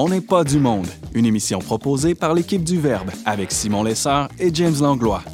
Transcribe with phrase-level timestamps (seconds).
[0.00, 4.28] On n'est pas du monde, une émission proposée par l'équipe du Verbe avec Simon Lessard
[4.38, 5.24] et James Langlois.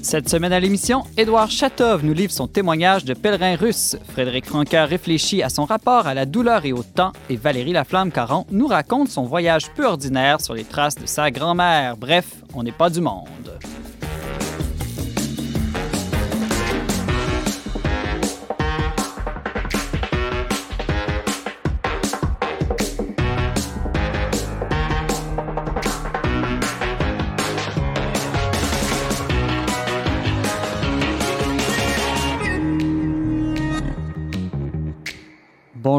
[0.00, 3.96] Cette semaine à l'émission, Édouard Chatov nous livre son témoignage de pèlerin russe.
[4.12, 7.12] Frédéric Franca réfléchit à son rapport à la douleur et au temps.
[7.30, 11.96] Et Valérie Laflamme-Caron nous raconte son voyage peu ordinaire sur les traces de sa grand-mère.
[11.96, 13.58] Bref, on n'est pas du monde.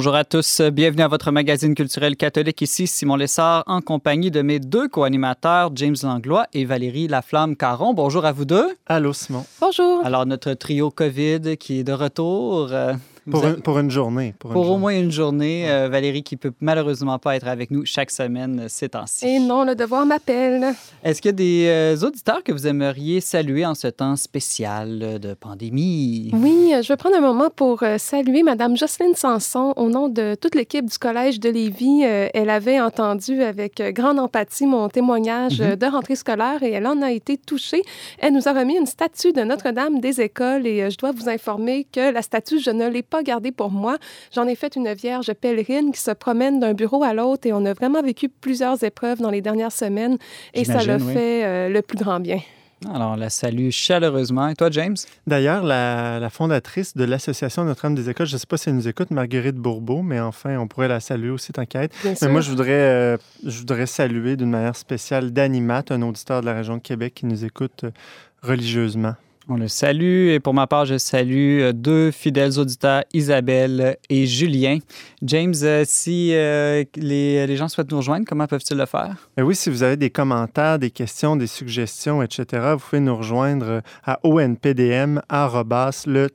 [0.05, 2.61] Bonjour à tous, bienvenue à votre magazine culturel catholique.
[2.61, 7.95] Ici Simon Lessard en compagnie de mes deux co-animateurs, James Langlois et Valérie Laflamme-Caron.
[7.95, 8.77] Bonjour à vous deux.
[8.85, 9.43] Allô Simon.
[9.59, 10.05] Bonjour.
[10.05, 12.69] Alors notre trio COVID qui est de retour.
[13.29, 14.35] Pour, une, pour, une, journée.
[14.37, 15.69] Pour, au moins une journée.
[15.69, 19.25] Euh, Valérie qui peut malheureusement pas être avec nous chaque semaine euh, ces temps-ci.
[19.25, 20.73] Et non, le devoir m'appelle.
[21.03, 25.19] Est-ce qu'il y a des euh, auditeurs que vous aimeriez saluer en ce temps spécial
[25.19, 26.29] de pandémie?
[26.33, 30.53] Oui, je vais prendre un moment pour saluer Mme Jocelyne Sanson au nom de toute
[30.53, 32.03] l'équipe du Collège de Lévis.
[32.03, 35.77] elle avait entendu avec grande empathie mon témoignage mm-hmm.
[35.77, 37.81] de rentrée scolaire et elle en a été touchée.
[38.19, 41.87] Elle nous a remis une statue de Notre-Dame des écoles et je dois vous informer
[41.91, 43.97] que la statue, je ne l'ai pas gardé pour moi.
[44.33, 47.65] J'en ai fait une vierge pèlerine qui se promène d'un bureau à l'autre et on
[47.65, 50.17] a vraiment vécu plusieurs épreuves dans les dernières semaines
[50.53, 52.39] et ça l'a fait euh, le plus grand bien.
[52.93, 54.47] Alors, on la salue chaleureusement.
[54.49, 54.95] Et toi, James?
[55.25, 58.87] D'ailleurs, la, fondatrice de l'Association Notre-Dame des Écoles, je ne sais pas si elle nous
[58.87, 61.93] écoute, Marguerite Bourbeau, mais enfin, on pourrait la saluer aussi, t'inquiète.
[62.03, 66.45] Mais moi, je voudrais, euh, je voudrais saluer d'une manière spéciale Danimat, un auditeur de
[66.45, 67.85] la région de Québec qui nous écoute
[68.43, 69.15] religieusement.
[69.47, 74.25] On le salue et pour ma part, je salue euh, deux fidèles auditeurs, Isabelle et
[74.25, 74.79] Julien.
[75.21, 79.29] James, euh, si euh, les, gens souhaitent nous rejoindre, comment peuvent-ils le faire?
[79.37, 83.15] Ben oui, si vous avez des commentaires, des questions, des suggestions, etc., vous pouvez nous
[83.15, 86.27] rejoindre à onpdm le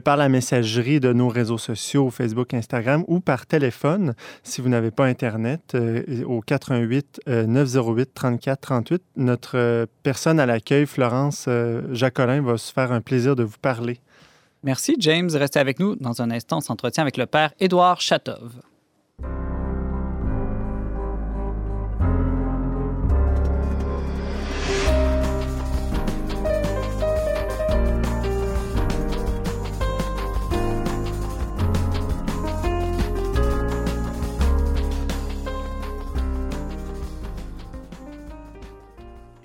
[0.00, 4.90] par la messagerie de nos réseaux sociaux, Facebook, Instagram ou par téléphone si vous n'avez
[4.90, 5.76] pas Internet
[6.26, 9.02] au 88 908 34 38.
[9.16, 11.17] Notre personne à l'accueil, Florence
[11.48, 13.98] euh, Jacquelin va se faire un plaisir de vous parler.
[14.62, 15.30] Merci, James.
[15.32, 15.96] Restez avec nous.
[15.96, 18.52] Dans un instant, s'entretient avec le père Édouard Chatov.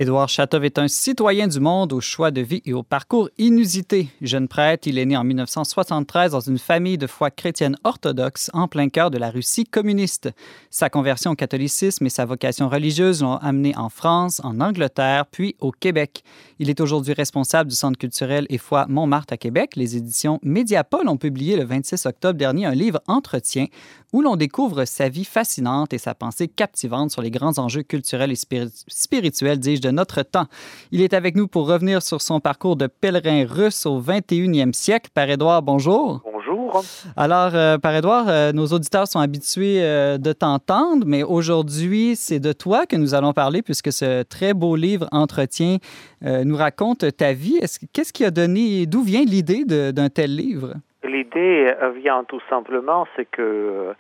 [0.04, 4.10] Édouard Chatov est un citoyen du monde au choix de vie et au parcours inusité.
[4.22, 8.68] Jeune prêtre, il est né en 1973 dans une famille de foi chrétienne orthodoxe en
[8.68, 10.30] plein cœur de la Russie communiste.
[10.70, 15.56] Sa conversion au catholicisme et sa vocation religieuse l'ont amené en France, en Angleterre, puis
[15.62, 16.26] au Québec.
[16.60, 19.78] Il est aujourd'hui responsable du Centre culturel et foi Montmartre à Québec.
[19.78, 23.68] Les éditions Mediapol ont publié le 26 octobre dernier un livre Entretien
[24.14, 28.32] où l'on découvre sa vie fascinante et sa pensée captivante sur les grands enjeux culturels
[28.32, 30.46] et spirituels, dis-je, de notre temps.
[30.92, 35.10] Il est avec nous pour revenir sur son parcours de pèlerin russe au 21e siècle.
[35.14, 36.22] Père Édouard, bonjour.
[36.24, 36.84] Bonjour.
[37.18, 42.40] Alors, euh, Père Édouard, euh, nos auditeurs sont habitués euh, de t'entendre, mais aujourd'hui, c'est
[42.40, 45.78] de toi que nous allons parler puisque ce très beau livre Entretien
[46.22, 47.60] nous raconte ta vie.
[47.92, 50.76] Qu'est-ce qui a donné, d'où vient l'idée d'un tel livre?
[51.04, 53.94] L'idée vient tout simplement, c'est que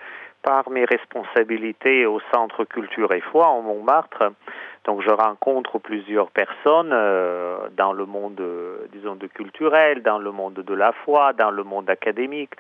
[0.44, 4.34] par mes responsabilités au Centre Culture et Foi en Montmartre,
[4.86, 8.42] donc je rencontre plusieurs personnes euh, dans le monde,
[8.92, 12.52] disons, culturel, dans le monde de la foi, dans le monde académique.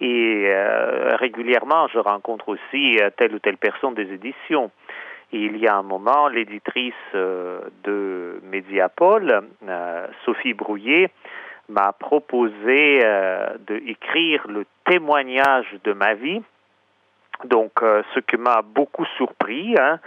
[0.00, 4.70] Et euh, régulièrement, je rencontre aussi euh, telle ou telle personne des éditions.
[5.32, 9.42] Il y a un moment, l'éditrice de Mediapol,
[10.24, 11.10] Sophie Brouillet,
[11.68, 16.42] m'a proposé euh, d'écrire le témoignage de ma vie.
[17.44, 19.98] Donc, euh, ce qui m'a beaucoup surpris, hein,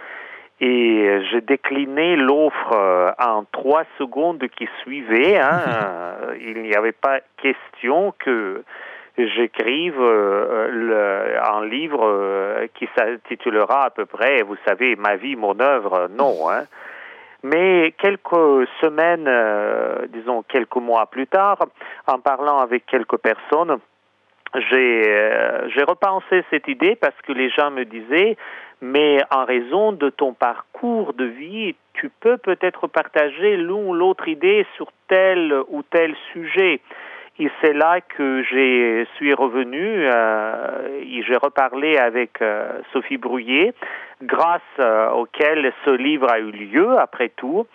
[0.59, 5.37] et j'ai décliné l'offre euh, en trois secondes qui suivaient.
[5.39, 5.61] Hein,
[6.39, 8.63] il n'y avait pas question que
[9.17, 16.07] j'écrive un livre qui s'intitulera à peu près, vous savez, Ma vie, mon œuvre.
[16.15, 16.49] Non.
[16.49, 16.65] Hein.
[17.43, 21.59] Mais quelques semaines, euh, disons quelques mois plus tard,
[22.07, 23.77] en parlant avec quelques personnes,
[24.55, 28.37] euh, j'ai repensé cette idée parce que les gens me disaient
[28.81, 34.27] mais en raison de ton parcours de vie, tu peux peut-être partager l'une ou l'autre
[34.27, 36.79] idée sur tel ou tel sujet.
[37.39, 43.75] Et c'est là que je suis revenu euh, et j'ai reparlé avec euh, Sophie Brouillet,
[44.23, 47.67] grâce euh, auquel ce livre a eu lieu, après tout.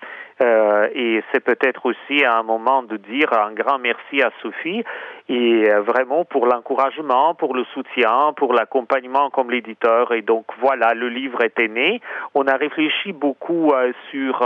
[0.43, 4.83] Euh, et c'est peut-être aussi un moment de dire un grand merci à Sophie
[5.29, 10.13] et euh, vraiment pour l'encouragement, pour le soutien, pour l'accompagnement comme l'éditeur.
[10.13, 12.01] Et donc voilà, le livre était né.
[12.35, 13.73] On a réfléchi beaucoup
[14.11, 14.41] sur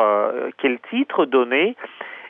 [0.58, 1.74] quel titre donner.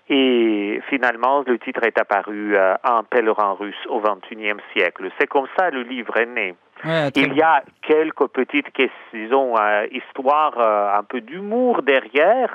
[0.08, 5.10] Et finalement, le titre est apparu euh, Un pèlerin russe au XXIe siècle.
[5.18, 6.54] C'est comme ça le livre est né.
[7.16, 8.66] Il y a quelques petites
[9.12, 12.54] disons, euh, histoires, euh, un peu d'humour derrière,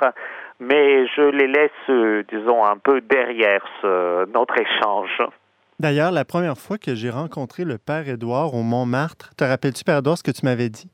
[0.60, 5.18] mais je les laisse, disons, un peu derrière ce, notre échange.
[5.80, 9.98] D'ailleurs, la première fois que j'ai rencontré le père Édouard au Montmartre, te rappelles-tu, père
[9.98, 10.88] Édouard, ce que tu m'avais dit?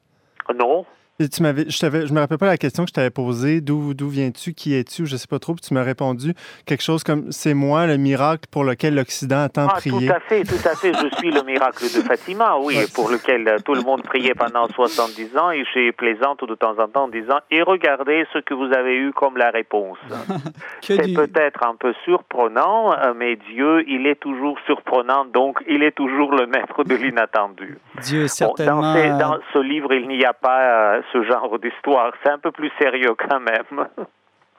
[0.58, 0.86] Non.
[1.18, 4.08] Tu m'avais, je ne me rappelle pas la question que je t'avais posée, d'où, d'où
[4.08, 6.32] viens-tu, qui es-tu, je ne sais pas trop, puis tu m'as répondu
[6.64, 10.06] quelque chose comme c'est moi le miracle pour lequel l'Occident a tant ah, prié.
[10.06, 13.56] Tout à fait, tout à fait, je suis le miracle de Fatima, oui, pour lequel
[13.64, 17.08] tout le monde priait pendant 70 ans et j'ai plaisante de temps en temps en
[17.08, 19.98] disant et regardez ce que vous avez eu comme la réponse.
[20.82, 25.96] c'est peut-être un peu surprenant, euh, mais Dieu, il est toujours surprenant, donc il est
[25.96, 27.78] toujours le maître de l'inattendu.
[28.02, 28.94] Dieu, certainement.
[28.94, 32.12] dans, dans, ce livre, il n'y a pas euh, ce genre d'histoire.
[32.22, 33.86] C'est un peu plus sérieux quand même.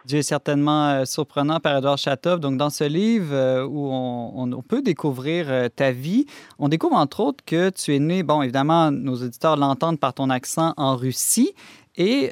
[0.05, 2.39] Dieu est certainement euh, surprenant par Edouard Chatov.
[2.39, 6.25] Donc, dans ce livre euh, où on, peut découvrir euh, ta vie,
[6.57, 10.29] on découvre entre autres que tu es né, bon, évidemment, nos auditeurs l'entendent par ton
[10.29, 11.53] accent en Russie.
[11.97, 12.29] Et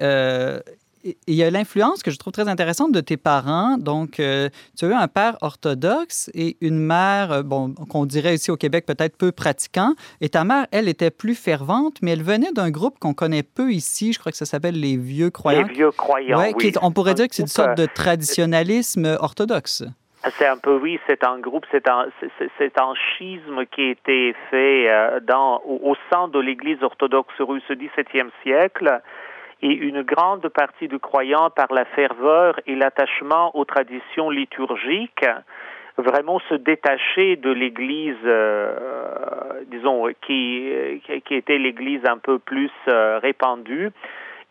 [1.28, 3.78] il y a l'influence que je trouve très intéressante de tes parents.
[3.78, 8.36] Donc, euh, tu as eu un père orthodoxe et une mère, euh, bon, qu'on dirait
[8.36, 9.94] ici au Québec peut-être peu pratiquant.
[10.22, 13.72] Et ta mère, elle, était plus fervente, mais elle venait d'un groupe qu'on connaît peu
[13.72, 14.14] ici.
[14.14, 15.68] Je crois que ça s'appelle les Vieux Croyants.
[15.68, 16.74] Les Vieux Croyants, oui.
[16.82, 19.84] on pourrait dire que c'est une sorte de euh, traditionnalisme orthodoxe.
[20.38, 22.08] C'est un peu, oui, c'est un groupe, c'est un,
[22.58, 24.88] c'est un schisme qui a été fait
[25.22, 29.02] dans, au, au sein de l'Église orthodoxe russe au XVIIe siècle
[29.62, 35.26] et une grande partie du croyant par la ferveur et l'attachement aux traditions liturgiques
[35.98, 43.20] vraiment se détacher de l'Église, euh, disons, qui, qui était l'Église un peu plus euh,
[43.20, 43.90] répandue,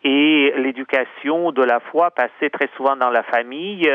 [0.04, 3.88] et l'éducation de la foi passait très souvent dans la famille.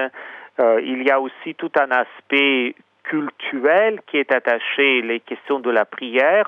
[0.59, 5.69] Euh, il y a aussi tout un aspect cultuel qui est attaché les questions de
[5.69, 6.47] la prière.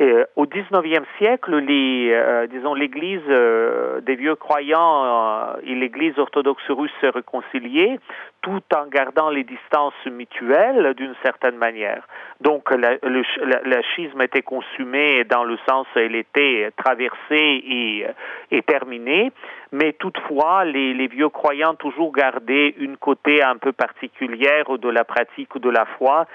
[0.00, 6.68] Euh, au 19e siècle, les, euh, disons, l'Église euh, des vieux croyants et l'Église orthodoxe
[6.68, 8.00] russe se réconciliaient
[8.42, 12.08] tout en gardant les distances mutuelles d'une certaine manière.
[12.40, 13.22] Donc, la, le,
[13.64, 18.06] la, schisme était consumé dans le sens où elle était traversée et,
[18.50, 19.32] et terminée,
[19.70, 25.04] mais toutefois, les, les vieux croyants toujours gardaient une côté un peu particulière de la
[25.04, 26.26] pratique ou de la foi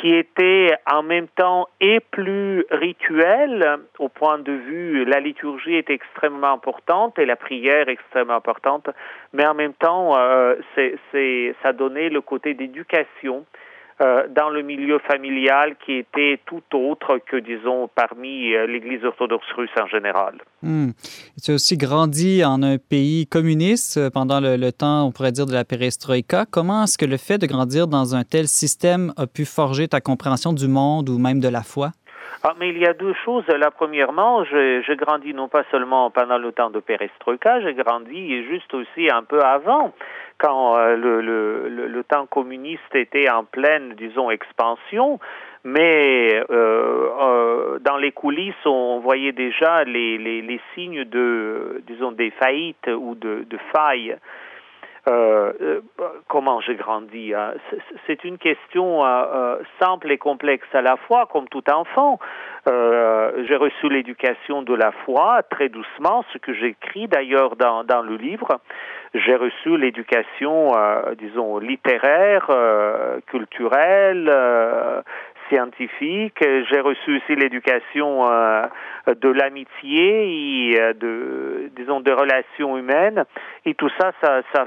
[0.00, 5.90] qui était en même temps et plus rituel au point de vue, la liturgie est
[5.90, 8.88] extrêmement importante et la prière extrêmement importante,
[9.32, 13.44] mais en même temps, euh, c'est, ça donnait le côté d'éducation
[14.02, 19.46] euh, dans le milieu familial qui était tout autre que, disons, parmi euh, l'Église orthodoxe
[19.56, 20.34] russe en général.
[20.62, 20.90] Hmm.
[21.40, 25.46] Tu as aussi grandi en un pays communiste euh, pendant le, temps, on pourrait dire,
[25.46, 26.46] de la perestroïka.
[26.50, 30.00] Comment est-ce que le fait de grandir dans un tel système a pu forger ta
[30.00, 31.92] compréhension du monde ou même de la foi?
[32.42, 33.46] Ah, mais il y a deux choses.
[33.46, 38.74] Là, premièrement, j'ai grandi non pas seulement pendant le temps de perestroïka, j'ai grandi juste
[38.74, 39.92] aussi un peu avant
[40.38, 45.20] quand euh, le, le, le, temps communiste était en pleine, disons, expansion,
[45.64, 52.30] mais euh, euh, dans les coulisses, on voyait déjà les, les, signes de, disons, des
[52.30, 54.16] faillites ou de, de failles.
[55.08, 55.80] Euh, euh
[56.28, 57.54] comment j'ai grandi hein?
[58.06, 62.18] C'est une question euh, simple et complexe à la fois, comme tout enfant.
[62.66, 68.60] j'ai reçu l'éducation de la foi très doucement, ce que j'écris d'ailleurs dans, le livre.
[69.14, 70.72] J'ai reçu l'éducation,
[71.18, 72.48] disons, littéraire,
[73.26, 74.30] culturelle,
[75.52, 76.38] scientifique.
[76.40, 78.24] J'ai reçu aussi l'éducation
[79.06, 83.24] de l'amitié et de, disons, de relations humaines.
[83.64, 84.66] Et tout ça, ça,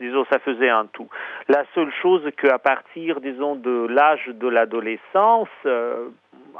[0.00, 1.08] disons, ça faisait un tout.
[1.48, 5.48] La seule chose qu'à partir, disons, de l'âge de l'adolescence,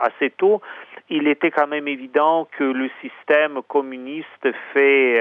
[0.00, 0.60] assez tôt,
[1.08, 5.20] il était quand même évident que le système communiste fait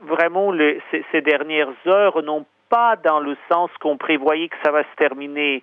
[0.00, 0.52] vraiment
[1.12, 5.62] ces, dernières heures, non pas dans le sens qu'on prévoyait que ça va se terminer,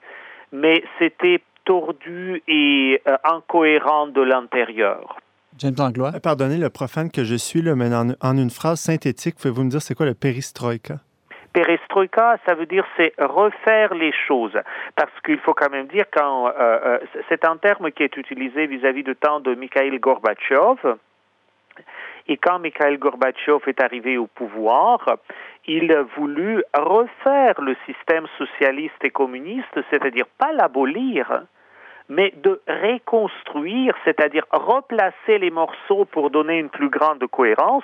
[0.52, 5.18] mais c'était tordu et euh, incohérent de l'intérieur.
[5.58, 6.12] James Langlois?
[6.16, 9.70] Euh, pardonnez le profane que je suis, là, mais en, une phrase synthétique, pouvez-vous me
[9.70, 10.96] dire c'est quoi le perestroïka?
[11.54, 14.60] perestroïka, ça veut dire c'est refaire les choses.
[14.98, 16.52] Parce qu'il faut quand même dire quand
[17.30, 20.98] c'est un terme qui est utilisé vis-à-vis du temps de Mikhail Gorbatchev.
[22.28, 25.18] Et quand Mikhail Gorbatchev est arrivé au pouvoir,
[25.68, 31.44] il a voulu refaire le système socialiste et communiste, c'est-à-dire pas l'abolir,
[32.10, 37.84] mais de reconstruire, c'est-à-dire replacer les morceaux pour donner une plus grande cohérence.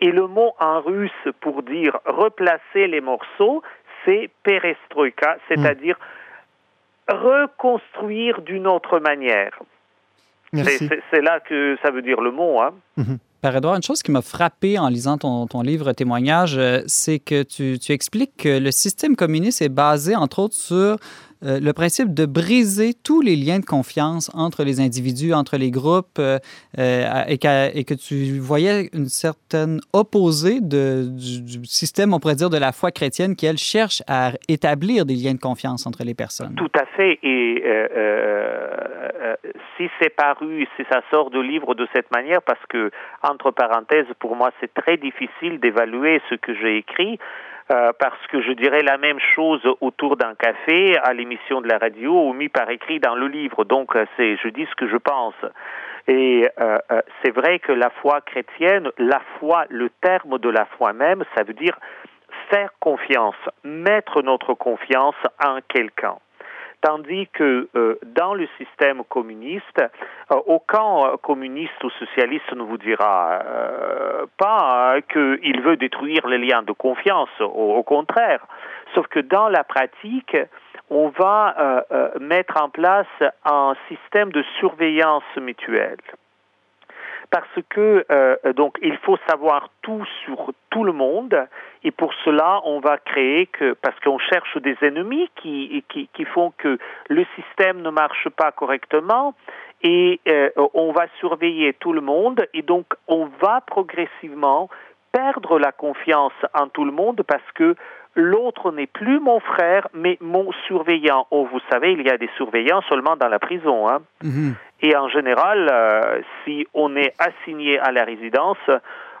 [0.00, 3.62] Et le mot en russe pour dire replacer les morceaux,
[4.04, 5.98] c'est perestroïka, c'est-à-dire
[7.08, 9.58] reconstruire d'une autre manière.
[10.52, 12.60] C'est là que ça veut dire le mot.
[12.60, 12.74] Hein.
[12.96, 13.18] Mhm.
[13.54, 17.42] Edouard, une chose qui m'a frappé en lisant ton, ton livre témoignage, euh, c'est que
[17.42, 20.96] tu, tu, expliques que le système communiste est basé, entre autres, sur
[21.44, 25.70] euh, le principe de briser tous les liens de confiance entre les individus, entre les
[25.70, 26.38] groupes, euh,
[26.78, 32.58] euh, et, que, tu voyais une certaine opposée de, du, système, on pourrait dire, de
[32.58, 36.54] la foi chrétienne qui, elle, cherche à établir des liens de confiance entre les personnes.
[36.56, 37.18] Tout à fait.
[37.22, 37.62] Et
[39.76, 42.90] si c'est paru, si ça sort du livre de cette manière, parce que,
[43.22, 47.18] entre parenthèses, pour moi, c'est très difficile d'évaluer ce que j'ai écrit.
[47.72, 51.78] Euh, parce que je dirais la même chose autour d'un café, à l'émission de la
[51.78, 53.64] radio ou mis par écrit dans le livre.
[53.64, 55.34] Donc, euh, c'est, je dis ce que je pense.
[56.06, 56.78] Et euh,
[57.22, 61.42] c'est vrai que la foi chrétienne, la foi, le terme de la foi même, ça
[61.42, 61.76] veut dire
[62.50, 66.18] faire confiance, mettre notre confiance en quelqu'un.
[66.82, 72.78] Tandis que euh, dans le système communiste, euh, aucun euh, communiste ou socialiste ne vous
[72.78, 73.40] dira
[74.38, 78.46] pas qu'il veut détruire les liens de confiance, au, contraire.
[78.94, 80.36] Sauf que dans la pratique,
[80.90, 81.84] on va
[82.20, 83.06] mettre en place
[83.44, 85.98] un système de surveillance mutuelle
[87.30, 91.36] parce que euh, donc il faut savoir tout sur tout le monde
[91.84, 96.24] et pour cela on va créer que parce qu'on cherche des ennemis qui, qui, qui
[96.24, 96.78] font que
[97.08, 99.34] le système ne marche pas correctement
[99.82, 104.68] et euh, on va surveiller tout le monde et donc on va progressivement
[105.12, 107.74] perdre la confiance en tout le monde parce que
[108.16, 111.26] l'autre n'est plus mon frère, mais mon surveillant.
[111.30, 113.88] Oh, vous savez, il y a des surveillants seulement dans la prison.
[113.88, 114.00] Hein?
[114.24, 114.54] Mm-hmm.
[114.82, 118.58] Et en général, euh, si on est assigné à la résidence,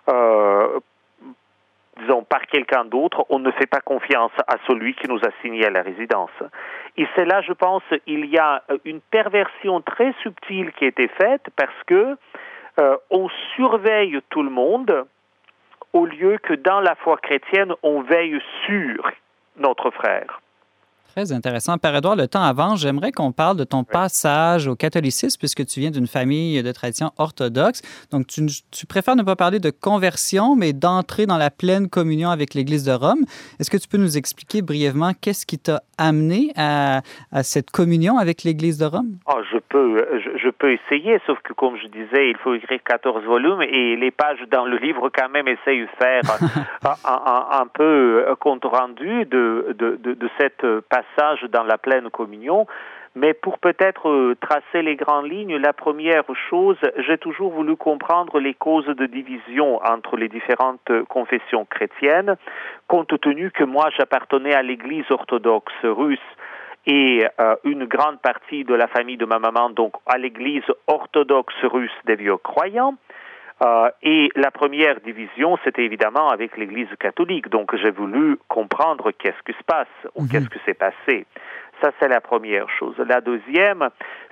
[0.08, 0.80] euh,
[1.98, 5.64] disons par quelqu'un d'autre, on ne fait pas confiance à celui qui nous a signé
[5.64, 6.30] à la résidence.
[6.96, 11.08] Et c'est là, je pense, il y a une perversion très subtile qui a été
[11.08, 12.16] faite parce que
[12.78, 15.06] euh, on surveille tout le monde
[15.94, 19.10] au lieu que dans la foi chrétienne, on veille sur
[19.56, 20.42] notre frère.
[21.16, 21.78] Très intéressant.
[21.78, 22.82] Père Edouard, le temps avance.
[22.82, 27.10] J'aimerais qu'on parle de ton passage au catholicisme, puisque tu viens d'une famille de tradition
[27.16, 27.80] orthodoxe.
[28.10, 32.52] Donc, tu, préfères ne pas parler de conversion, mais d'entrer dans la pleine communion avec
[32.52, 33.24] l'Église de Rome.
[33.58, 37.00] Est-ce que tu peux nous expliquer brièvement qu'est-ce qui t'a amené à,
[37.42, 39.16] cette communion avec l'Église de Rome?
[39.26, 43.24] Oh, je, peux, je, peux essayer, sauf que, comme je disais, il faut écrire 14
[43.24, 46.22] volumes et les pages dans le livre, quand même, essayent de faire
[47.04, 52.66] un, un, peu compte rendu de, de, de, de cette passage dans la pleine communion.
[53.16, 58.38] Mais pour peut-être euh, tracer les grandes lignes, la première chose, j'ai toujours voulu comprendre
[58.38, 62.36] les causes de division entre les différentes confessions chrétiennes,
[62.88, 66.18] compte tenu que moi j'appartenais à l'Église orthodoxe russe
[66.86, 71.54] et euh, une grande partie de la famille de ma maman, donc à l'Église orthodoxe
[71.64, 72.94] russe des vieux croyants.
[73.64, 77.48] Euh, et la première division, c'était évidemment avec l'Église catholique.
[77.48, 80.28] Donc j'ai voulu comprendre qu'est-ce qui se passe ou mhm.
[80.28, 81.26] qu'est-ce qui s'est passé.
[81.80, 82.94] Ça, c'est la première chose.
[82.98, 83.88] La deuxième,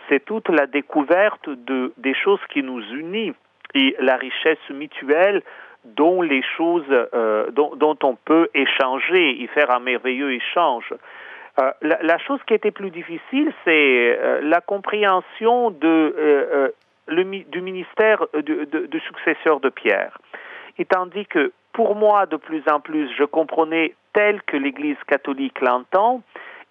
[0.08, 3.34] c'est toute la découverte de, des choses qui nous unissent
[3.74, 5.42] et la richesse mutuelle
[5.84, 10.94] dont les choses, euh, dont, dont, on peut échanger et faire un merveilleux échange.
[11.60, 16.70] Euh, la, chose qui était plus difficile, c'est euh, la compréhension euh,
[17.08, 20.18] du ministère de, successeur de Pierre.
[20.78, 25.60] Et tandis que pour moi, de plus en plus, je comprenais tel que l'Église catholique
[25.60, 26.22] l'entend,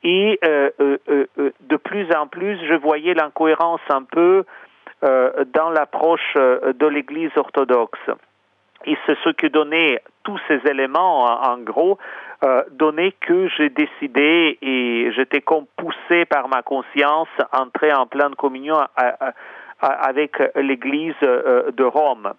[0.06, 4.44] et de plus en plus, je voyais l'incohérence un peu
[5.02, 8.00] dans l'approche de l'Église orthodoxe.
[8.86, 11.98] Et c'est ce que donnait tous ces éléments, en, gros,
[12.72, 18.36] donnait que j'ai décidé et j'étais comme poussé par ma conscience à entrer en pleine
[18.36, 18.76] communion
[19.84, 22.34] avec l'Église euh, de Rome.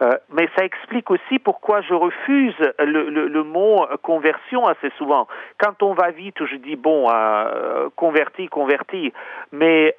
[0.00, 5.26] Euh, mais ça explique aussi pourquoi je refuse le, mot conversion assez souvent.
[5.58, 9.12] Quand on va vite, je dis bon, euh, converti, converti.
[9.50, 9.96] Mais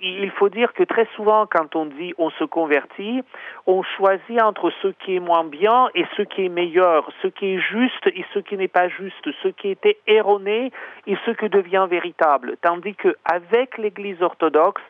[0.00, 3.22] il faut dire que très souvent, quand on dit on se convertit,
[3.66, 7.54] on choisit entre ce qui est moins bien et ce qui est meilleur, ce qui
[7.54, 10.72] est juste et ce qui n'est pas juste, ce qui était erroné
[11.06, 12.56] et ce qui devient véritable.
[12.62, 14.82] Tandis qu'avec l'Église orthodoxe,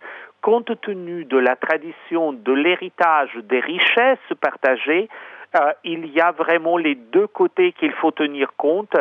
[0.43, 5.09] compte tenu de la tradition, de l'héritage, des richesses partagées,
[5.57, 8.95] euh, il y a vraiment les deux côtés qu'il faut tenir compte.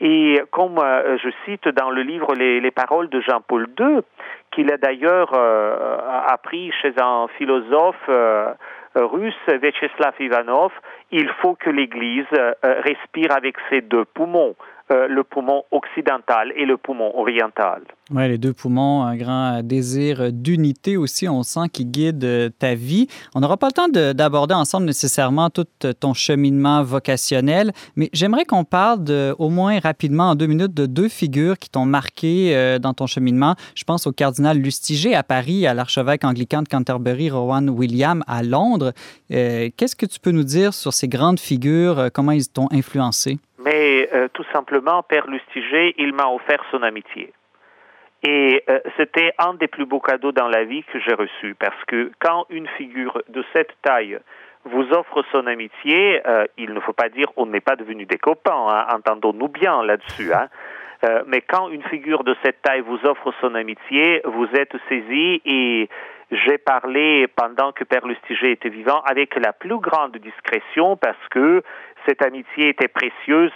[0.00, 4.00] Et comme euh, je cite dans le livre les, les paroles de Jean-Paul II,
[4.52, 8.10] qu'il a d'ailleurs euh, appris chez un philosophe
[8.94, 10.72] russe, Vyacheslav Ivanov,
[11.12, 12.26] il faut que l'Église
[12.62, 14.56] respire avec ses deux poumons.
[14.90, 17.82] Euh, le poumon occidental et le poumon oriental.
[18.10, 22.74] Oui, les deux poumons, un grand désir d'unité aussi, on sent, qui guide euh, ta
[22.74, 23.06] vie.
[23.34, 25.66] On n'aura pas le temps d'aborder ensemble nécessairement tout
[26.00, 29.04] ton cheminement vocationnel, mais j'aimerais qu'on parle
[29.38, 33.06] au moins rapidement, en deux minutes, de deux figures qui t'ont marqué euh, dans ton
[33.06, 33.56] cheminement.
[33.74, 38.42] Je pense au cardinal Lustiger à Paris, à l'archevêque anglican de Canterbury, Rowan William à
[38.42, 38.94] Londres.
[39.28, 43.38] Qu'est-ce que tu peux nous dire sur ces grandes figures, comment ils t'ont influencé?
[43.68, 47.32] Mais euh, tout simplement, Père Lustiger, il m'a offert son amitié.
[48.22, 51.84] Et euh, c'était un des plus beaux cadeaux dans la vie que j'ai reçu, parce
[51.86, 54.18] que quand une figure de cette taille
[54.64, 58.18] vous offre son amitié, euh, il ne faut pas dire on n'est pas devenus des
[58.18, 60.32] copains, hein, entendons-nous bien là-dessus.
[60.32, 60.48] Hein.
[61.26, 65.88] mais quand une figure de cette taille vous offre son amitié, vous êtes saisi et
[66.30, 71.62] j'ai parlé pendant que Père Lustiger était vivant avec la plus grande discrétion parce que
[72.08, 73.52] cette amitié était précieuse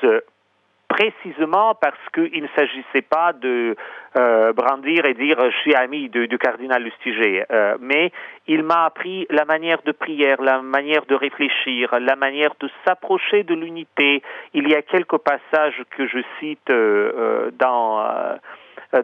[0.92, 3.74] précisément parce qu'il ne s'agissait pas de
[4.18, 8.12] euh, brandir et dire je suis ami du, cardinal Lustiger, euh, mais
[8.46, 13.42] il m'a appris la manière de prière, la manière de réfléchir, la manière de s'approcher
[13.42, 14.22] de l'unité.
[14.52, 18.04] Il y a quelques passages que je cite euh, dans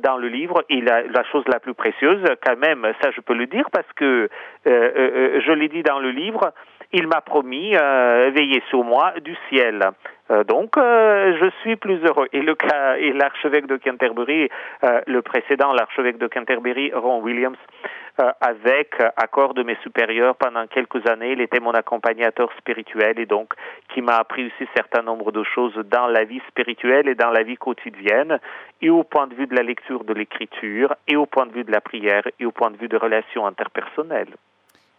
[0.02, 0.64] dans le livre.
[0.68, 3.90] Et la, la, chose la plus précieuse, quand même, ça je peux le dire parce
[3.96, 4.28] que
[4.64, 6.52] je l'ai dit dans le livre,
[6.92, 9.90] il m'a promis euh, veiller sur moi du ciel.
[10.30, 12.28] Euh, donc, euh, je suis plus heureux.
[12.32, 14.48] Et le cas, et l'archevêque de Canterbury,
[14.84, 17.56] euh, le précédent, l'archevêque de Canterbury, Ron Williams,
[18.40, 23.54] avec accord de mes supérieurs pendant quelques années, il était mon accompagnateur spirituel et donc
[23.94, 27.44] qui m'a appris aussi certain nombre de choses dans la vie spirituelle et dans la
[27.44, 28.40] vie quotidienne,
[28.82, 31.62] et au point de vue de la lecture de l'écriture, et au point de vue
[31.62, 34.34] de la prière, et au point de vue de relations interpersonnelles.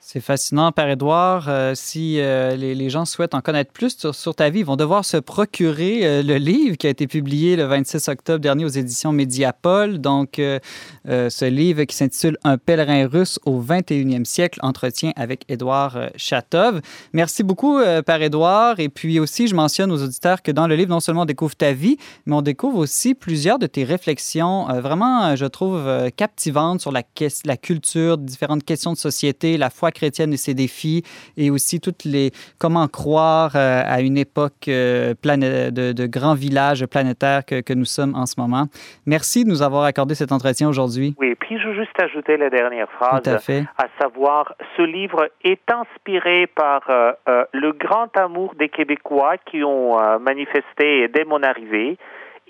[0.01, 1.49] C'est fascinant, Père Édouard.
[1.49, 5.03] Euh, si euh, les, gens souhaitent en connaître plus sur, ta vie, ils vont devoir
[5.03, 9.11] se procurer euh, le livre qui a été publié le 26 octobre dernier aux éditions
[9.11, 9.99] Mediapol.
[9.99, 16.81] Donc, ce livre qui s'intitule Un pèlerin russe au 21e siècle, entretien avec Édouard Chatov.
[17.11, 18.79] Merci beaucoup, Père Édouard.
[18.79, 21.55] Et puis aussi, je mentionne aux auditeurs que dans le livre, non seulement on découvre
[21.55, 26.91] ta vie, mais on découvre aussi plusieurs de tes réflexions, vraiment, je trouve, captivantes sur
[26.91, 27.03] la,
[27.45, 31.03] la culture, différentes questions de société, la foi chrétienne et ses défis,
[31.37, 36.85] et aussi toutes les comment croire euh, à une époque euh, de, de grands villages
[36.85, 38.65] planétaires que, que, nous sommes en ce moment.
[39.05, 41.15] Merci de nous avoir accordé cet entretien aujourd'hui.
[41.19, 43.63] Oui, puis je veux juste ajouter la dernière phrase, à, fait.
[43.77, 47.13] à savoir, ce livre est inspiré par euh,
[47.53, 51.97] le grand amour des Québécois qui ont manifesté dès mon arrivée.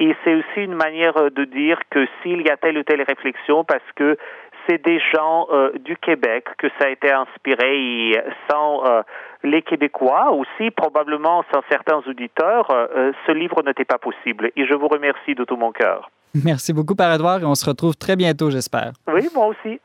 [0.01, 3.65] Et c'est aussi une manière de dire que s'il y a telle ou telle réflexion,
[3.65, 4.17] parce que
[4.67, 8.17] c'est des gens euh, du Québec que ça a été inspiré et
[8.49, 9.01] sans euh,
[9.43, 14.51] les Québécois aussi, probablement sans certains auditeurs, euh, ce livre n'était pas possible.
[14.55, 16.09] Et je vous remercie de tout mon cœur.
[16.45, 18.91] Merci beaucoup, Père Edouard, et on se retrouve très bientôt, j'espère.
[19.07, 19.79] Oui, moi aussi.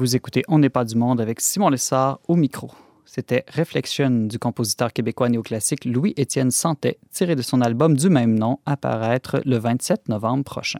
[0.00, 2.70] Vous écoutez On n'est pas du monde avec Simon Lessard au micro.
[3.04, 8.60] C'était Réflexion du compositeur québécois néoclassique Louis-Étienne Santet, tiré de son album du même nom,
[8.64, 10.78] apparaître le 27 novembre prochain.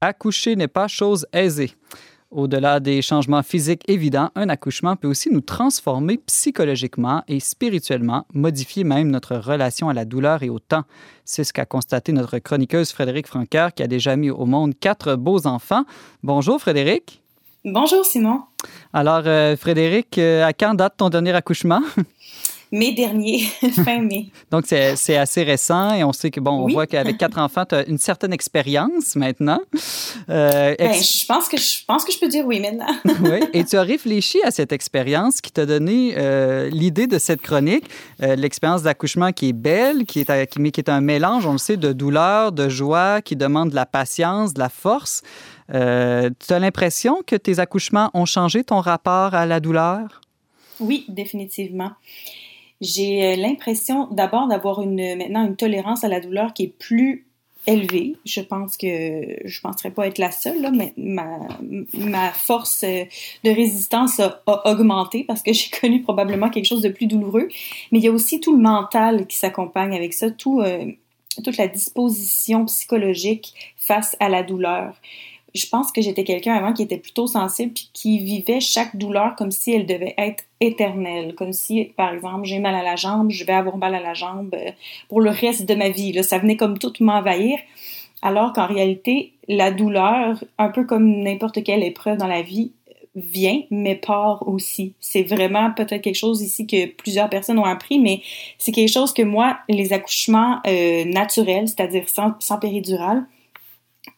[0.00, 1.72] Accoucher n'est pas chose aisée.
[2.30, 8.84] Au-delà des changements physiques évidents, un accouchement peut aussi nous transformer psychologiquement et spirituellement, modifier
[8.84, 10.84] même notre relation à la douleur et au temps.
[11.24, 15.16] C'est ce qu'a constaté notre chroniqueuse Frédéric Franqueur, qui a déjà mis au monde quatre
[15.16, 15.84] beaux enfants.
[16.22, 17.21] Bonjour Frédéric.
[17.64, 18.40] Bonjour Simon.
[18.92, 21.80] Alors euh, Frédéric, euh, à quand date ton dernier accouchement?
[22.72, 23.38] mai dernier,
[23.84, 24.30] fin mai.
[24.50, 27.76] Donc, c'est assez récent et on sait que, bon, on voit qu'avec quatre enfants, tu
[27.76, 29.60] as une certaine expérience maintenant.
[30.28, 32.86] Euh, ben, je, pense que je pense que je peux dire oui maintenant.
[33.04, 36.16] oui, et tu as réfléchi à cette expérience qui t'a donné
[36.70, 37.84] l'idée de cette chronique,
[38.18, 41.76] l'expérience d'accouchement qui est belle, qui est, qui, qui est un mélange, on le sait,
[41.76, 45.22] de douleur, de joie, qui demande de la patience, de la force.
[45.74, 50.20] Euh, tu as l'impression que tes accouchements ont changé ton rapport à la douleur?
[50.80, 51.92] Oui, définitivement.
[52.80, 57.26] J'ai euh, l'impression d'abord d'avoir une, maintenant une tolérance à la douleur qui est plus
[57.66, 58.16] élevée.
[58.24, 63.04] Je pense que je ne penserais pas être la seule, mais ma, force euh,
[63.44, 67.48] de résistance a, augmenté parce que j'ai connu probablement quelque chose de plus douloureux.
[67.92, 70.60] Mais il y a aussi tout le mental qui s'accompagne avec ça, tout,
[71.44, 74.94] toute la disposition psychologique face à la douleur
[75.54, 79.34] je pense que j'étais quelqu'un avant qui était plutôt sensible puis qui vivait chaque douleur
[79.36, 83.30] comme si elle devait être éternelle, comme si, par exemple, j'ai mal à la jambe,
[83.30, 84.70] je vais avoir mal à la jambe euh,
[85.08, 86.12] pour le reste de ma vie.
[86.12, 87.58] Là, ça venait comme tout m'envahir.
[88.22, 92.72] Alors qu'en réalité, la douleur, un peu comme n'importe quelle épreuve dans la vie,
[93.14, 94.94] vient, mais part aussi.
[95.00, 98.22] C'est vraiment peut-être quelque chose ici que plusieurs personnes ont appris, mais
[98.58, 103.26] c'est quelque chose que moi, les accouchements euh, naturels, c'est-à-dire sans, sans péridurale,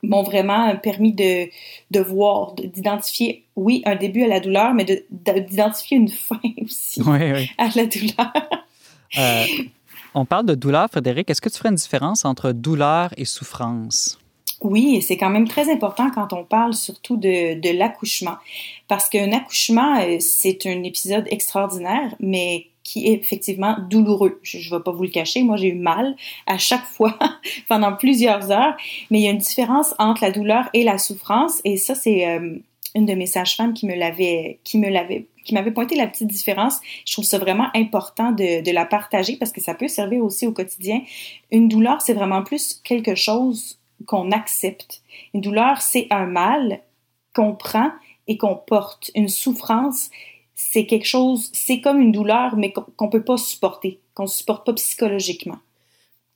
[0.03, 1.49] m'ont vraiment permis de,
[1.91, 7.03] de voir, d'identifier, oui, un début à la douleur, mais d'identifier une fin aussi
[7.59, 8.33] à la douleur.
[9.19, 9.45] Euh,
[10.15, 11.31] on parle de douleur, Frédéric.
[11.31, 14.19] Est-ce que tu ferais une différence entre douleur et souffrance?
[14.61, 18.37] Oui, c'est quand même très important quand on parle surtout de, de l'accouchement.
[18.89, 24.39] Parce qu'un accouchement, euh, c'est un épisode extraordinaire, mais qui est effectivement douloureux.
[24.43, 26.15] Je ne vais pas vous le cacher, moi j'ai eu mal
[26.47, 27.19] à chaque fois
[27.69, 28.77] pendant plusieurs heures,
[29.11, 32.29] mais il y a une différence entre la douleur et la souffrance, et ça c'est
[32.29, 32.59] euh,
[32.95, 36.29] une de mes sages-femmes qui me l'avait, qui me l'avait, qui m'avait pointé la petite
[36.29, 36.81] différence.
[37.07, 40.47] Je trouve ça vraiment important de, de la partager parce que ça peut servir aussi
[40.47, 41.03] au quotidien.
[41.51, 45.03] Une douleur, c'est vraiment plus quelque chose qu'on accepte.
[45.33, 46.81] Une douleur, c'est un mal
[47.35, 47.91] qu'on prend
[48.29, 49.11] et qu'on porte.
[49.15, 50.11] Une souffrance,
[50.71, 54.29] c'est quelque chose, c'est comme une douleur, mais qu'on ne peut pas supporter, qu'on ne
[54.29, 55.59] supporte pas psychologiquement.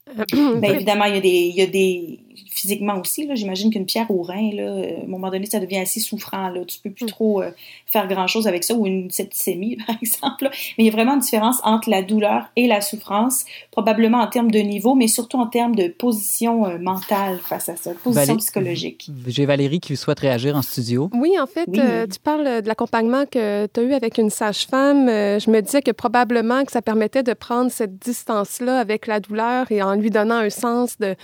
[0.09, 0.25] Euh,
[0.61, 4.11] ben, évidemment, il y, a des, il y a des, physiquement aussi, j'imagine qu'une pierre
[4.11, 6.49] au rein, là, euh, à un moment donné, ça devient assez souffrant.
[6.49, 6.65] Là.
[6.67, 7.09] Tu peux plus mm.
[7.09, 7.51] trop euh,
[7.87, 10.49] faire grand-chose avec ça, ou une septicémie, par exemple.
[10.51, 14.27] Mais il y a vraiment une différence entre la douleur et la souffrance, probablement en
[14.27, 18.37] termes de niveau, mais surtout en termes de position euh, mentale face à ça, position
[18.37, 19.11] psychologique.
[19.27, 21.11] J'ai Valérie qui souhaite réagir en studio.
[21.15, 25.09] Oui, en fait, tu parles de l'accompagnement que tu as eu avec une sage-femme.
[25.09, 29.71] je me disais que probablement que ça permettait de prendre cette distance-là avec la douleur
[29.71, 31.15] et en lui donnant un sens de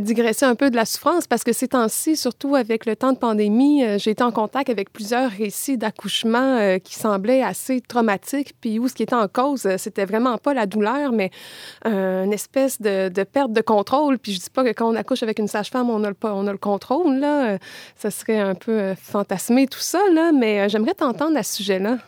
[0.00, 3.12] de digresser un peu de la souffrance parce que ces temps-ci, surtout avec le temps
[3.12, 7.80] de pandémie, euh, j'ai été en contact avec plusieurs récits d'accouchement euh, qui semblaient assez
[7.80, 11.30] traumatiques, puis où ce qui était en cause, euh, c'était vraiment pas la douleur, mais
[11.84, 14.18] une espèce de, perte de contrôle.
[14.18, 16.46] Puis je dis pas que quand on accouche avec une sage-femme, on a le, on
[16.46, 17.58] a le contrôle, là.
[17.96, 21.98] ça serait un peu fantasmé tout ça, là, mais j'aimerais t'entendre à ce sujet-là.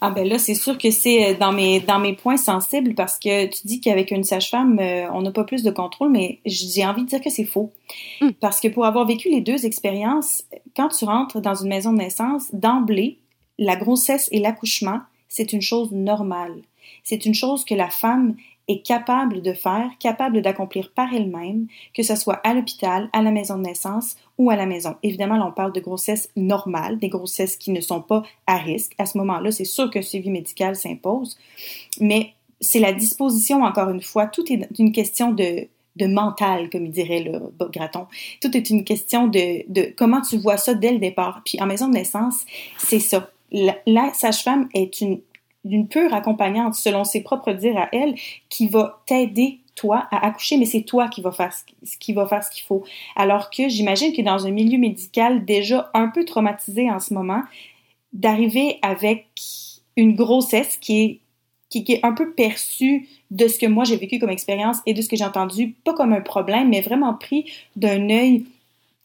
[0.00, 3.18] Ah ben là, c'est sûr que c'est euh, dans mes dans mes points sensibles parce
[3.18, 6.86] que tu dis qu'avec une sage-femme, euh, on n'a pas plus de contrôle, mais j'ai
[6.86, 7.72] envie de dire que c'est faux.
[8.20, 8.30] Hmm.
[8.40, 10.44] Parce que pour avoir vécu les deux expériences,
[10.76, 13.18] quand tu rentres dans une maison de naissance, d'emblée,
[13.58, 16.62] la grossesse et l'accouchement, c'est une chose normale.
[17.02, 18.36] C'est une chose que la femme
[18.68, 23.30] est capable de faire, capable d'accomplir par elle-même, que ce soit à l'hôpital, à la
[23.30, 24.96] maison de naissance ou à la maison.
[25.02, 28.92] Évidemment, là, on parle de grossesse normale, des grossesses qui ne sont pas à risque.
[28.98, 31.38] À ce moment-là, c'est sûr que suivi médical s'impose,
[32.00, 35.68] mais c'est la disposition, encore une fois, tout est une question de,
[36.00, 38.06] mental, comme dirait le Bob Graton.
[38.40, 41.42] Tout est une question de, de, comment tu vois ça dès le départ.
[41.44, 42.36] Puis en maison de naissance,
[42.78, 43.30] c'est ça.
[43.50, 45.20] la sage-femme est une
[45.64, 48.14] d'une pure accompagnante, selon ses propres dires à elle,
[48.48, 52.64] qui va t'aider toi à accoucher, mais c'est toi qui va faire ce qui qu'il
[52.66, 52.84] faut.
[53.16, 57.42] Alors que j'imagine que dans un milieu médical déjà un peu traumatisé en ce moment,
[58.12, 59.26] d'arriver avec
[59.96, 61.20] une grossesse qui est
[61.70, 65.02] qui, est un peu perçue de ce que moi j'ai vécu comme expérience et de
[65.02, 67.44] ce que j'ai entendu, pas comme un problème, mais vraiment pris
[67.76, 68.46] d'un œil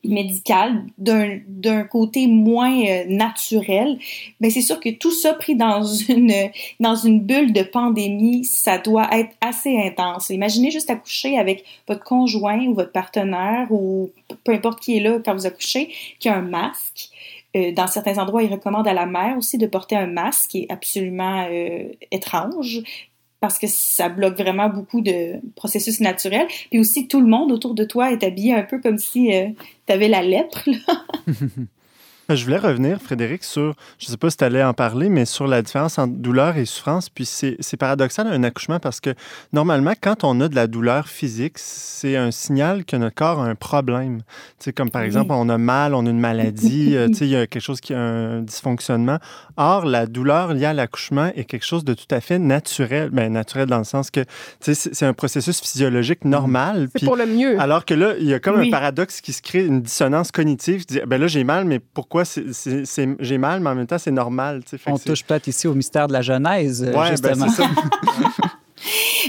[0.03, 3.97] médical d'un côté moins euh, naturel,
[4.39, 6.33] mais c'est sûr que tout ça pris dans une
[6.79, 10.29] dans une bulle de pandémie, ça doit être assez intense.
[10.29, 14.11] Imaginez juste accoucher avec votre conjoint ou votre partenaire ou
[14.43, 15.89] peu importe qui est là quand vous accouchez,
[16.19, 17.09] qui a un masque.
[17.55, 20.63] Euh, dans certains endroits, ils recommandent à la mère aussi de porter un masque qui
[20.63, 22.81] est absolument euh, étrange
[23.43, 26.47] parce que ça bloque vraiment beaucoup de processus naturels.
[26.69, 29.49] Puis aussi, tout le monde autour de toi est habillé un peu comme si euh,
[29.85, 30.63] tu avais la lèpre.
[30.65, 31.03] Là.
[32.29, 35.25] Je voulais revenir, Frédéric, sur, je ne sais pas si tu allais en parler, mais
[35.25, 37.09] sur la différence entre douleur et souffrance.
[37.09, 39.13] Puis c'est paradoxal un accouchement parce que
[39.51, 43.45] normalement, quand on a de la douleur physique, c'est un signal que notre corps a
[43.45, 44.19] un problème.
[44.59, 47.25] Tu sais, comme par exemple, on a mal, on a une maladie, euh, tu sais,
[47.25, 49.17] il y a quelque chose qui a un dysfonctionnement.
[49.57, 53.09] Or, la douleur liée à l'accouchement est quelque chose de tout à fait naturel.
[53.09, 54.21] Bien, naturel dans le sens que,
[54.61, 56.87] tu sais, c'est un processus physiologique normal.
[56.95, 57.59] C'est pour le mieux.
[57.59, 60.85] Alors que là, il y a comme un paradoxe qui se crée, une dissonance cognitive.
[60.85, 62.31] Tu dis, ben là, j'ai mal, mais pourquoi pourquoi
[63.19, 64.61] j'ai mal, mais en même temps, c'est normal.
[64.85, 67.49] On touche peut-être ici au mystère de la Genèse, ouais, ben, justement.
[67.49, 67.63] ça.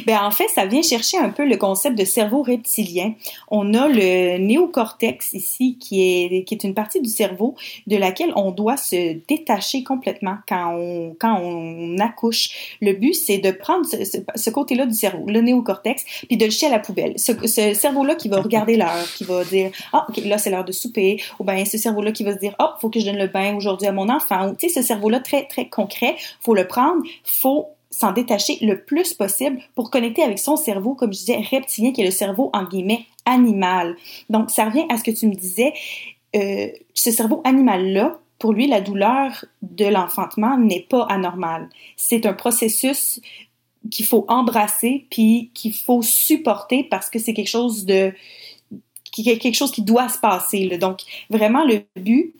[0.06, 3.14] Ben, en fait, ça vient chercher un peu le concept de cerveau reptilien.
[3.48, 7.54] On a le néocortex ici, qui est, qui est une partie du cerveau
[7.86, 12.76] de laquelle on doit se détacher complètement quand on, quand on accouche.
[12.80, 13.96] Le but, c'est de prendre ce,
[14.34, 17.14] ce, côté-là du cerveau, le néocortex, puis de le jeter à la poubelle.
[17.16, 20.64] Ce, ce cerveau-là qui va regarder l'heure, qui va dire, ah, OK, là, c'est l'heure
[20.64, 23.18] de souper, ou bien ce cerveau-là qui va se dire, oh, faut que je donne
[23.18, 24.54] le bain aujourd'hui à mon enfant.
[24.58, 29.14] Tu sais, ce cerveau-là très, très concret, faut le prendre, faut s'en détacher le plus
[29.14, 32.64] possible pour connecter avec son cerveau, comme je disais, reptilien, qui est le cerveau, en
[32.64, 33.96] guillemets, animal.
[34.30, 35.72] Donc, ça revient à ce que tu me disais.
[36.34, 41.68] Euh, ce cerveau animal-là, pour lui, la douleur de l'enfantement n'est pas anormale.
[41.96, 43.20] C'est un processus
[43.90, 48.12] qu'il faut embrasser puis qu'il faut supporter parce que c'est quelque chose de
[49.12, 50.66] quelque chose qui doit se passer.
[50.78, 52.34] Donc, vraiment, le but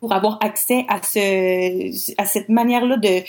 [0.00, 3.22] pour avoir accès à ce à cette manière-là de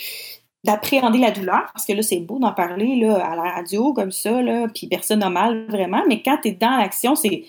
[0.64, 4.12] d'appréhender la douleur, parce que là, c'est beau d'en parler là, à la radio comme
[4.12, 4.42] ça,
[4.74, 7.44] puis personne n'a mal vraiment, mais quand tu es dans l'action, c'est,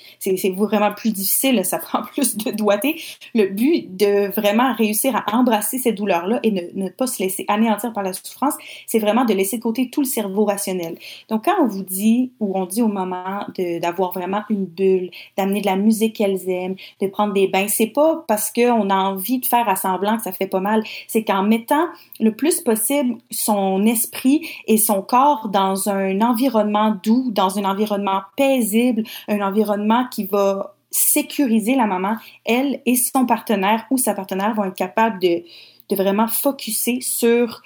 [0.56, 3.02] vraiment plus difficile, ça prend plus de doigté.
[3.36, 7.43] Le but de vraiment réussir à embrasser cette douleur-là et ne, ne pas se laisser
[7.50, 8.54] anéantir par la souffrance,
[8.88, 10.97] c'est vraiment de laisser de côté tout le cerveau rationnel.
[11.30, 15.60] Donc, quand on vous dit, ou on dit au moment d'avoir vraiment une bulle, d'amener
[15.62, 19.39] de la musique qu'elles aiment, de prendre des bains, c'est pas parce qu'on a envie
[19.39, 21.88] de faire à semblant que ça fait pas mal, c'est qu'en mettant
[22.19, 28.22] le plus possible son esprit et son corps dans un environnement doux, dans un environnement
[28.36, 34.54] paisible, un environnement qui va sécuriser la maman, elle et son partenaire ou sa partenaire
[34.54, 35.44] vont être capables de,
[35.90, 37.62] de vraiment focuser sur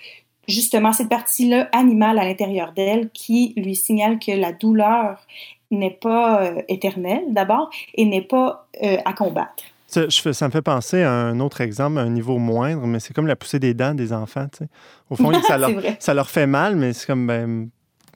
[0.48, 5.20] justement cette partie-là animale à l'intérieur d'elle qui lui signale que la douleur
[5.72, 9.64] n'est pas euh, éternelle d'abord et n'est pas euh, à combattre.
[9.96, 13.28] Ça, me fait penser à un autre exemple, à un niveau moindre, mais c'est comme
[13.28, 14.48] la poussée des dents des enfants.
[15.10, 17.70] Au fond, ça, leur, ça leur fait mal, mais c'est comme ben,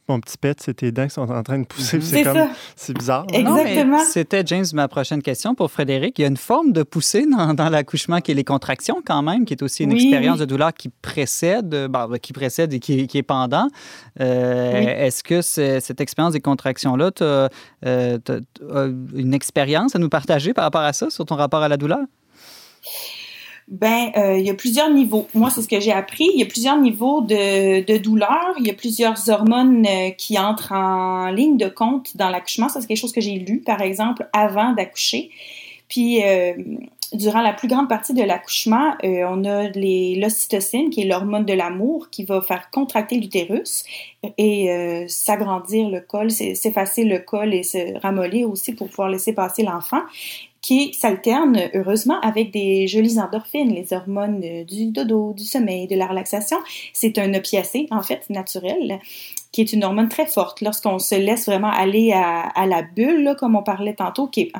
[0.09, 2.01] mon petit pet, c'est tes dents qui sont en train de pousser.
[2.01, 3.25] C'est comme, c'est bizarre.
[3.31, 3.99] Exactement.
[4.03, 6.19] C'était, James, ma prochaine question pour Frédéric.
[6.19, 9.45] Il y a une forme de poussée dans, l'accouchement qui est les contractions quand même,
[9.45, 13.23] qui est aussi une expérience de douleur qui précède, ben, qui précède et qui, est
[13.23, 13.67] pendant.
[14.19, 17.49] Euh, est-ce que cette expérience des contractions-là, tu as,
[17.85, 18.17] euh,
[19.15, 21.99] une expérience à nous partager par rapport à ça, sur ton rapport à la douleur?
[23.69, 25.27] Ben, euh, il y a plusieurs niveaux.
[25.35, 26.27] Moi, c'est ce que j'ai appris.
[26.33, 28.55] Il y a plusieurs niveaux de, de douleur.
[28.59, 32.67] Il y a plusieurs hormones euh, qui entrent en ligne de compte dans l'accouchement.
[32.67, 35.29] Ça, c'est quelque chose que j'ai lu, par exemple, avant d'accoucher.
[35.87, 36.53] Puis, euh,
[37.13, 42.09] durant la plus grande partie de l'accouchement, on a l'ocytocine, qui est l'hormone de l'amour,
[42.11, 43.83] qui va faire contracter l'utérus
[44.37, 49.63] et s'agrandir le col, s'effacer le col et se ramollir aussi pour pouvoir laisser passer
[49.63, 50.03] l'enfant
[50.61, 56.07] qui s'alternent heureusement avec des jolies endorphines, les hormones du dodo, du sommeil, de la
[56.07, 56.57] relaxation.
[56.93, 58.99] C'est un opiacé, en fait, naturel,
[59.51, 60.61] qui est une hormone très forte.
[60.61, 64.51] Lorsqu'on se laisse vraiment aller à, la bulle, comme on parlait tantôt, qui est,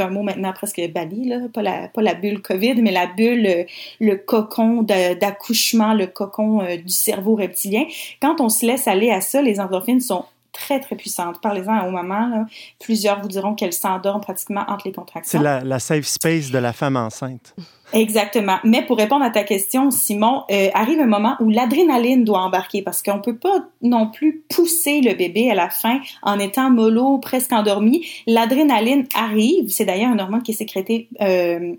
[0.00, 3.66] un mot maintenant presque banni, là, pas, la, pas la bulle COVID, mais la bulle,
[4.00, 7.84] le cocon d'accouchement, le cocon euh, du cerveau reptilien.
[8.22, 11.40] Quand on se laisse aller à ça, les endorphines sont très, très puissante.
[11.40, 12.46] Parlez-en aux mamans.
[12.78, 15.40] Plusieurs vous diront qu'elles s'endorment pratiquement entre les contractions.
[15.40, 17.54] C'est la, safe space de la femme enceinte.
[17.92, 18.56] Exactement.
[18.64, 22.82] Mais pour répondre à ta question, Simon, euh, arrive un moment où l'adrénaline doit embarquer
[22.82, 27.18] parce qu'on peut pas non plus pousser le bébé à la fin en étant mollo,
[27.18, 28.06] presque endormi.
[28.26, 29.68] L'adrénaline arrive.
[29.68, 31.74] C'est d'ailleurs un hormone qui est sécrété euh,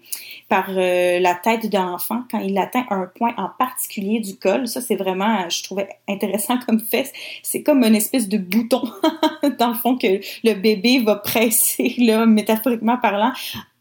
[0.50, 4.68] par euh, la tête de l'enfant quand il atteint un point en particulier du col.
[4.68, 7.12] Ça, c'est vraiment, je trouvais intéressant comme fait.
[7.42, 8.84] C'est comme une espèce de bouton
[9.60, 13.32] dans le fond que le bébé va presser, là, métaphoriquement parlant,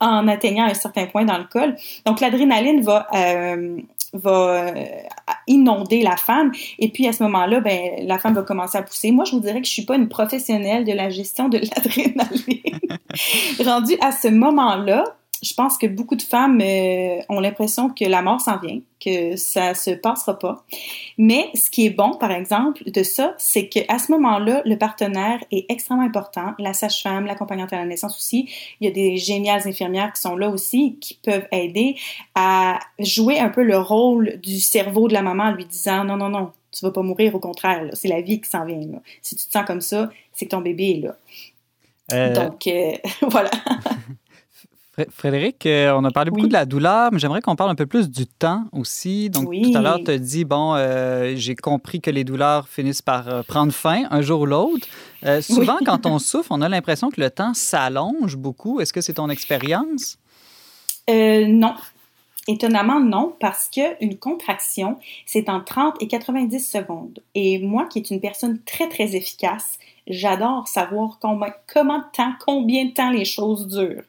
[0.02, 1.76] en atteignant un certain point dans le col.
[2.04, 3.76] Donc l'adrénaline va euh,
[4.26, 4.84] euh,
[5.46, 9.12] inonder la femme et puis à ce moment-là ben la femme va commencer à pousser.
[9.12, 12.88] Moi je vous dirais que je suis pas une professionnelle de la gestion de l'adrénaline.
[13.64, 15.04] Rendue à ce moment-là,
[15.42, 19.36] je pense que beaucoup de femmes euh, ont l'impression que la mort s'en vient, que
[19.36, 20.64] ça se passera pas.
[21.18, 25.42] Mais ce qui est bon, par exemple, de ça, c'est qu'à ce moment-là, le partenaire
[25.50, 26.54] est extrêmement important.
[26.60, 28.48] La sage-femme, l'accompagnante à la naissance aussi.
[28.80, 31.96] Il y a des géniales infirmières qui sont là aussi, qui peuvent aider
[32.36, 36.16] à jouer un peu le rôle du cerveau de la maman en lui disant non,
[36.16, 38.78] non, non, tu vas pas mourir, au contraire, c'est la vie qui s'en vient.
[38.78, 38.98] Là.
[39.20, 41.16] Si tu te sens comme ça, c'est que ton bébé est là.
[42.12, 42.96] Euh, Donc, euh,
[43.28, 43.50] voilà.
[45.10, 47.86] Frédéric, euh, on a parlé beaucoup de la douleur, mais j'aimerais qu'on parle un peu
[47.86, 49.30] plus du temps aussi.
[49.30, 53.00] Donc, tout à l'heure, tu as dit, bon, euh, j'ai compris que les douleurs finissent
[53.00, 54.86] par euh, prendre fin un jour ou l'autre.
[55.40, 58.80] souvent, quand on souffre, on a l'impression que le temps s'allonge beaucoup.
[58.80, 60.18] Est-ce que c'est ton expérience?
[61.08, 61.74] non.
[62.48, 67.20] Étonnamment, non, parce qu'une contraction, c'est en 30 et 90 secondes.
[67.36, 69.78] Et moi, qui est une personne très, très efficace,
[70.08, 74.02] J'adore savoir combien, comment de temps, combien de temps les choses durent.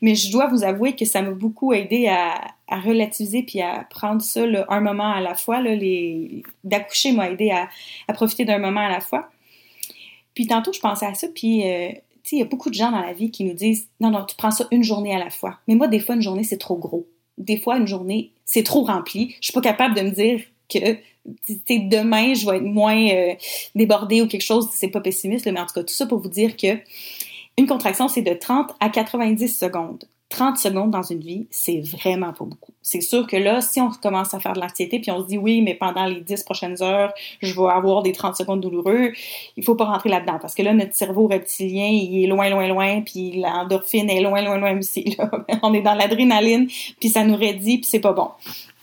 [0.00, 2.34] Mais je dois vous avouer que ça m'a beaucoup aidé à,
[2.70, 5.62] relativiser puis à prendre ça un moment à la fois.
[6.64, 7.68] d'accoucher m'a aidé à,
[8.14, 9.30] profiter d'un moment à la fois.
[10.34, 11.90] Puis tantôt, je pensais à ça, puis euh,
[12.32, 14.34] il y a beaucoup de gens dans la vie qui nous disent non, non, tu
[14.36, 15.58] prends ça une journée à la fois.
[15.68, 17.06] Mais moi, des fois, une journée, c'est trop gros.
[17.38, 19.36] Des fois, une journée, c'est trop rempli.
[19.40, 23.34] Je suis pas capable de me dire que demain, je vais être moins euh,
[23.74, 26.28] débordée ou quelque chose, c'est pas pessimiste, mais en tout cas, tout ça pour vous
[26.28, 26.78] dire que
[27.56, 30.04] une contraction, c'est de 30 à 90 secondes.
[30.30, 32.72] 30 secondes dans une vie, c'est vraiment pas beaucoup.
[32.82, 35.38] C'est sûr que là, si on commence à faire de l'anxiété, puis on se dit
[35.38, 39.12] oui, mais pendant les 10 prochaines heures, je vais avoir des 30 secondes douloureux,
[39.56, 42.66] il faut pas rentrer là-dedans parce que là, notre cerveau reptilien, il est loin, loin,
[42.66, 45.16] loin, puis l'endorphine est loin, loin, loin aussi.
[45.62, 48.30] On est dans l'adrénaline, puis ça nous redit, puis c'est pas bon.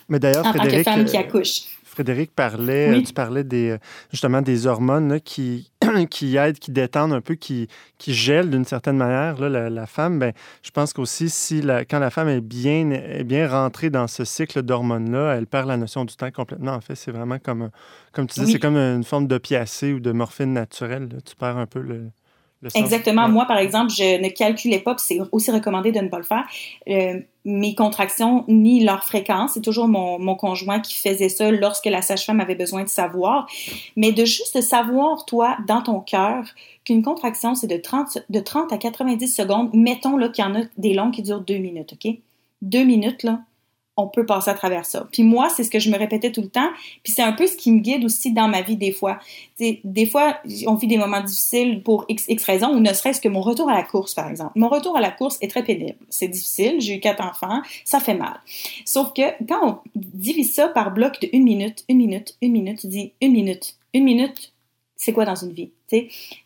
[0.08, 1.64] Mais d'ailleurs, en tant que femme qui euh, accouche.
[1.92, 3.78] Frédéric parlait, euh, tu parlais des, euh,
[4.12, 5.72] justement des hormones qui,
[6.10, 7.68] qui aident, qui détendent un peu, qui,
[7.98, 9.38] qui gèlent d'une certaine manière.
[9.42, 10.32] Là, la, femme, ben,
[10.64, 14.24] je pense qu'aussi, si la, quand la femme est bien, est bien rentrée dans ce
[14.24, 16.72] cycle d'hormones-là, elle perd la notion du temps complètement.
[16.72, 17.72] En fait, c'est vraiment comme,
[18.14, 21.10] comme tu dis, c'est comme une forme d'opiacé ou de morphine naturelle.
[21.26, 22.10] Tu perds un peu le,
[22.76, 23.28] Exactement.
[23.28, 26.24] Moi, par exemple, je ne calculais pas, puis c'est aussi recommandé de ne pas le
[26.24, 26.46] faire,
[26.90, 29.54] euh, mes contractions ni leur fréquence.
[29.54, 33.48] C'est toujours mon, mon, conjoint qui faisait ça lorsque la sage-femme avait besoin de savoir.
[33.96, 36.46] Mais de juste savoir, toi, dans ton cœur,
[36.86, 39.70] qu'une contraction, c'est de 30, de 30 à 90 secondes.
[39.74, 42.14] Mettons là qu'il y en a des longues qui durent deux minutes, OK?
[42.62, 43.40] Deux minutes, là,
[43.98, 45.08] on peut passer à travers ça.
[45.12, 46.70] Puis moi, c'est ce que je me répétais tout le temps.
[47.04, 49.20] Puis c'est un peu ce qui me guide aussi dans ma vie des fois.
[49.60, 53.28] des fois, on vit des moments difficiles pour X, X raisons, ou ne serait-ce que
[53.28, 54.54] mon retour à la course, par exemple.
[54.56, 55.98] Mon retour à la course est très pénible.
[56.10, 56.80] C'est difficile.
[56.80, 57.62] J'ai eu quatre enfants.
[57.84, 58.40] Ça fait mal.
[58.86, 62.80] Sauf que quand on divise ça par bloc de une minute, une minute, une minute,
[62.80, 64.54] tu dis une minute, une minute,
[64.96, 65.72] c'est quoi dans une vie?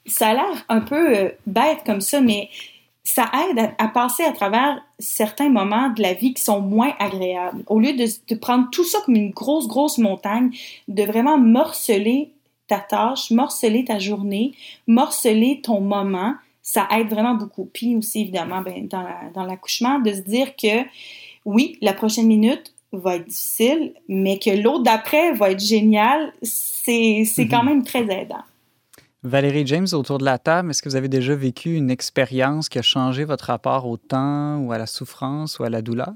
[0.07, 2.49] Ça a l'air un peu euh, bête comme ça, mais
[3.05, 7.63] ça aide à, passer à travers certains moments de la vie qui sont moins agréables.
[7.67, 10.49] Au lieu de, prendre tout ça comme une grosse, grosse montagne,
[10.87, 12.31] de vraiment morceler
[12.67, 14.53] ta tâche, morceler ta journée,
[14.87, 16.33] morceler ton moment,
[16.63, 17.69] ça aide vraiment beaucoup.
[17.71, 20.83] Puis aussi, évidemment, ben, dans l'accouchement, de se dire que
[21.45, 27.27] oui, la prochaine minute va être difficile, mais que l'autre d'après va être génial, c'est
[27.51, 27.69] quand mhm.
[27.69, 28.43] même très aidant.
[29.25, 32.77] Valérie James, autour de la table, est-ce que vous avez déjà vécu une expérience qui
[32.77, 36.13] a changé votre rapport au temps ou à la souffrance ou à la douleur?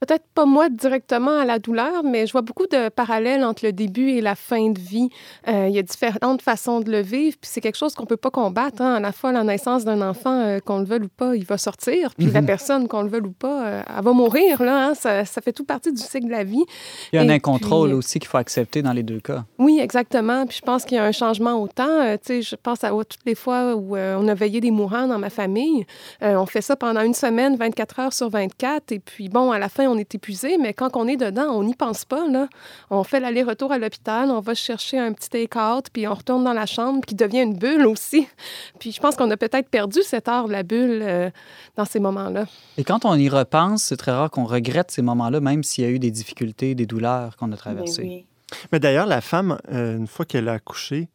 [0.00, 3.72] Peut-être pas moi directement à la douleur, mais je vois beaucoup de parallèles entre le
[3.72, 5.10] début et la fin de vie.
[5.46, 8.16] Euh, il y a différentes façons de le vivre, puis c'est quelque chose qu'on peut
[8.16, 8.80] pas combattre.
[8.80, 8.94] Hein.
[8.94, 11.58] À la fois, la naissance d'un enfant, euh, qu'on le veuille ou pas, il va
[11.58, 12.46] sortir, puis la mhm.
[12.46, 14.62] personne, qu'on le veuille ou pas, euh, elle va mourir.
[14.62, 14.94] Là, hein.
[14.94, 16.64] ça, ça, fait tout partie du cycle de la vie.
[17.12, 19.44] Il y a un incontrôle aussi qu'il faut accepter dans les deux cas.
[19.58, 20.46] Oui, exactement.
[20.46, 22.16] Puis je pense qu'il y a un changement au temps.
[22.16, 25.18] tu sais, je pense à toutes les fois où on a veillé des mourants dans
[25.18, 25.84] ma famille.
[26.22, 29.68] on fait ça pendant une semaine, 24 heures sur 24, et puis bon, à la
[29.68, 32.26] fin, on est épuisé, mais quand on est dedans, on n'y pense pas.
[32.28, 32.48] Là.
[32.90, 36.52] On fait l'aller-retour à l'hôpital, on va chercher un petit take-out, puis on retourne dans
[36.52, 38.26] la chambre, qui devient une bulle aussi.
[38.78, 41.30] Puis je pense qu'on a peut-être perdu cet art de la bulle euh,
[41.76, 42.46] dans ces moments-là.
[42.78, 45.86] Et quand on y repense, c'est très rare qu'on regrette ces moments-là, même s'il y
[45.86, 48.26] a eu des difficultés, des douleurs qu'on a traversées.
[48.72, 51.08] Mais, d'ailleurs, la femme, euh, une fois qu'elle a accouché,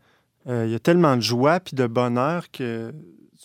[0.47, 2.93] euh, il y a tellement de joie puis de bonheur que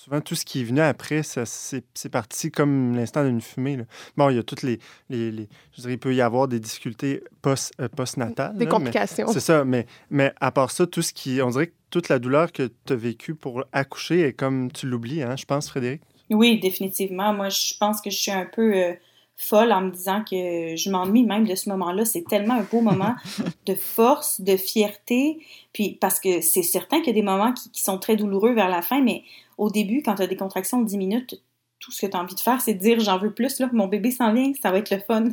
[0.05, 3.79] souvent, tout ce qui est venu après, c'est parti comme l'instant d'une fumée.
[4.17, 4.79] Bon, il y a toutes les,
[5.11, 8.57] les, Je dirais, il peut y avoir des difficultés post, euh, postnatales.
[8.57, 9.29] Des complications.
[9.31, 11.43] C'est ça, mais, mais à part ça, tout ce qui.
[11.43, 14.87] On dirait que toute la douleur que tu as vécue pour accoucher est comme tu
[14.87, 16.01] l'oublies, hein, je pense, Frédéric?
[16.31, 17.35] Oui, définitivement.
[17.35, 18.75] Moi, je pense que je suis un peu.
[18.75, 18.95] Euh,
[19.41, 22.05] folle en me disant que je m'ennuie même de ce moment-là.
[22.05, 23.15] C'est tellement un beau moment
[23.67, 25.39] de force, de fierté.
[25.73, 28.53] Puis parce que c'est certain qu'il y a des moments qui, qui, sont très douloureux
[28.53, 29.23] vers la fin, mais
[29.59, 31.43] au début, quand tu as des contractions de 10 minutes,
[31.81, 33.69] tout ce que tu as envie de faire, c'est de dire j'en veux plus, là,
[33.73, 35.25] mon bébé s'en vient, ça va être le fun.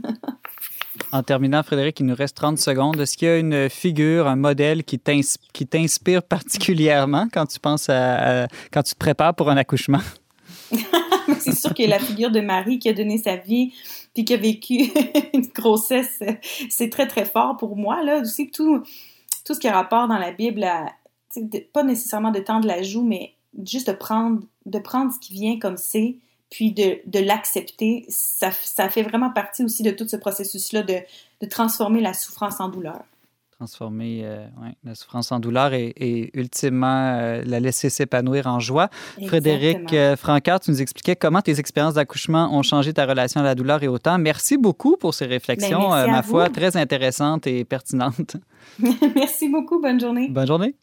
[1.11, 2.99] en terminant, Frédéric, il nous reste 30 secondes.
[2.99, 8.47] Est-ce qu'il y a une figure, un modèle qui t'inspire particulièrement quand tu penses à,
[8.71, 10.01] quand tu te prépares pour un accouchement?
[11.57, 13.73] Sûr que la figure de Marie qui a donné sa vie
[14.13, 14.91] puis qui a vécu
[15.33, 16.21] une grossesse,
[16.69, 18.03] c'est très, très fort pour moi.
[18.03, 18.21] Là.
[18.21, 18.83] Aussi, tout,
[19.45, 20.65] tout ce qui a rapport dans la Bible,
[21.73, 23.33] pas nécessairement de de la joue, mais
[23.65, 26.17] juste de prendre, de prendre ce qui vient comme c'est,
[26.49, 30.99] puis de, de l'accepter, ça, ça, fait vraiment partie aussi de tout ce processus-là de,
[31.41, 33.03] de transformer la souffrance en douleur.
[33.59, 34.45] Transformer euh,
[34.83, 38.89] la souffrance en douleur et, et ultimement euh, la laisser s'épanouir en joie.
[39.25, 43.43] Frédéric euh, Francard, tu nous expliquais comment tes expériences d'accouchement ont changé ta relation à
[43.43, 44.19] la douleur et au temps.
[44.19, 48.37] Merci beaucoup pour ces réflexions, ben, ma foi, très intéressantes et pertinentes.
[49.15, 49.81] merci beaucoup.
[49.81, 50.29] Bonne journée.
[50.29, 50.75] Bonne journée.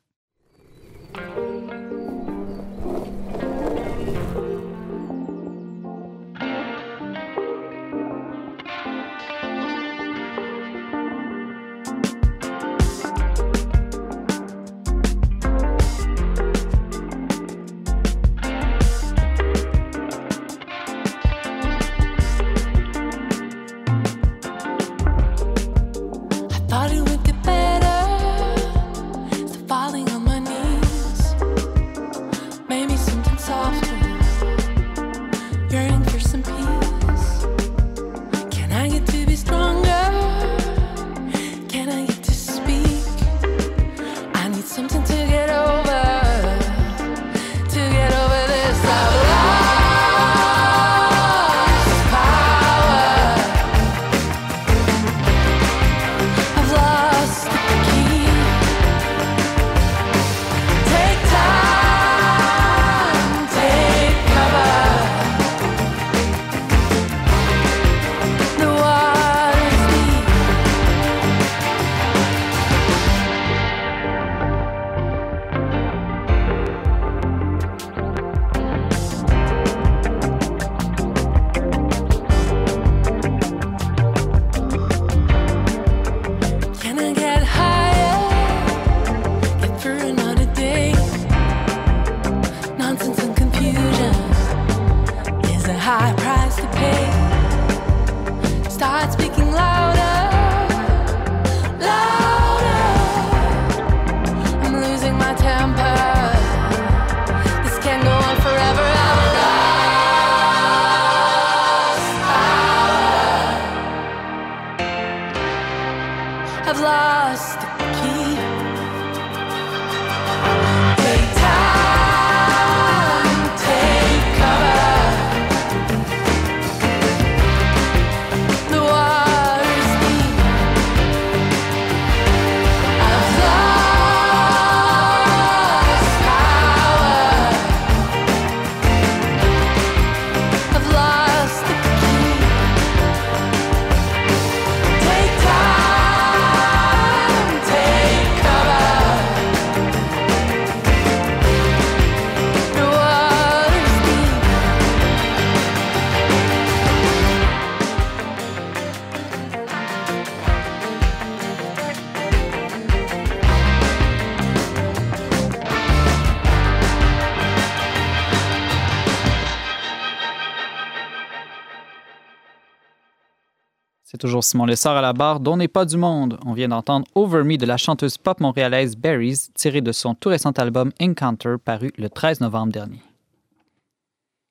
[174.24, 176.38] Toujours Simon Lessard à la barre, dont n'est pas du monde.
[176.46, 180.30] On vient d'entendre Over Me de la chanteuse pop montréalaise Berries, tiré de son tout
[180.30, 183.02] récent album Encounter, paru le 13 novembre dernier.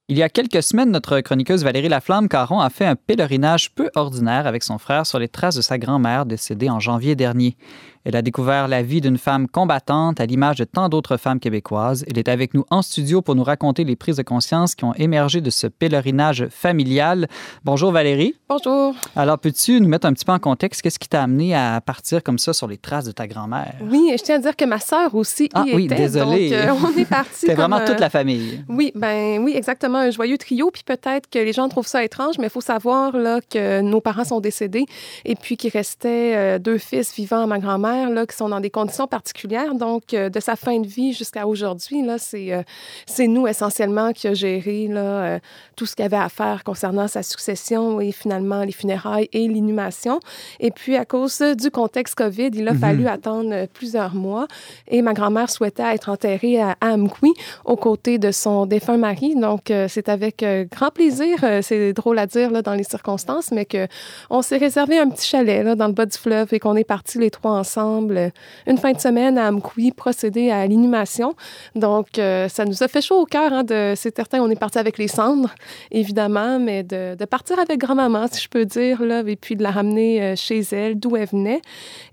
[0.09, 4.45] Il y a quelques semaines, notre chroniqueuse Valérie Laflamme-Caron a fait un pèlerinage peu ordinaire
[4.45, 7.57] avec son frère sur les traces de sa grand-mère décédée en janvier dernier.
[8.05, 12.03] Elle a découvert la vie d'une femme combattante à l'image de tant d'autres femmes québécoises.
[12.09, 14.93] Elle est avec nous en studio pour nous raconter les prises de conscience qui ont
[14.95, 17.29] émergé de ce pèlerinage familial.
[17.63, 18.35] Bonjour Valérie.
[18.49, 18.93] Bonjour.
[19.15, 20.81] Alors, peux-tu nous mettre un petit peu en contexte?
[20.81, 23.75] Qu'est-ce qui t'a amené à partir comme ça sur les traces de ta grand-mère?
[23.89, 25.95] Oui, je tiens à dire que ma sœur aussi ah, y oui, était.
[25.95, 26.49] désolée.
[26.49, 27.31] Donc, euh, on est parti.
[27.35, 28.65] C'était vraiment toute la famille.
[28.67, 29.99] Oui, ben oui, exactement.
[29.99, 30.71] Un joyeux trio.
[30.71, 34.01] Puis peut-être que les gens trouvent ça étrange, mais il faut savoir là, que nos
[34.01, 34.87] parents sont décédés
[35.23, 38.59] et puis qu'il restait euh, deux fils vivants à ma grand-mère là, qui sont dans
[38.59, 39.75] des conditions particulières.
[39.75, 42.61] Donc, euh, de sa fin de vie jusqu'à aujourd'hui, là, c'est, euh,
[43.05, 45.39] c'est nous essentiellement qui a géré là, euh,
[45.75, 49.47] tout ce qu'il y avait à faire concernant sa succession et finalement les funérailles et
[49.47, 50.19] l'inhumation.
[50.59, 52.79] Et puis, à cause du contexte COVID, il a Mhm.
[52.79, 54.47] fallu attendre plusieurs mois
[54.87, 57.33] et ma grand-mère souhaitait être enterrée à Amqui
[57.65, 59.35] aux côtés de son défunt mari.
[59.35, 63.87] Donc, c'est avec grand plaisir, c'est drôle à dire là, dans les circonstances, mais que
[64.29, 66.83] on s'est réservé un petit chalet là, dans le bas du fleuve et qu'on est
[66.83, 68.29] partis les trois ensemble euh,
[68.67, 71.33] une fin de semaine à Amqui procéder à l'inhumation.
[71.75, 73.53] Donc, euh, ça nous a fait chaud au cœur.
[73.53, 75.53] Hein, de, c'est certain, on est parti avec les cendres,
[75.91, 79.63] évidemment, mais de, de partir avec grand-maman, si je peux dire, là, et puis de
[79.63, 81.61] la ramener euh, chez elle, d'où elle venait.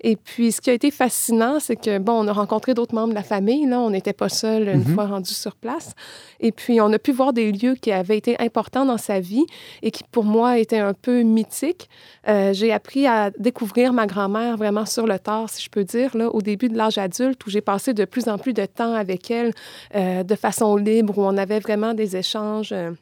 [0.02, 3.10] Et puis, ce qui a été fascinant, c'est que, bon, on a rencontré d'autres membres
[3.10, 3.66] de la famille.
[3.66, 4.94] Là, on n'était pas seuls une Mhm.
[4.94, 5.92] fois rendus sur place.
[6.40, 9.44] Et puis, on a pu voir des lieux qui avaient été importants dans sa vie
[9.82, 11.88] et qui, pour moi, étaient un peu mythiques.
[12.28, 16.16] Euh, j'ai appris à découvrir ma grand-mère vraiment sur le tard, si je peux dire,
[16.16, 18.94] là, au début de l'âge adulte, où j'ai passé de plus en plus de temps
[18.94, 19.52] avec elle
[19.94, 22.72] euh, de façon libre, où on avait vraiment des échanges.
[22.72, 22.92] euh,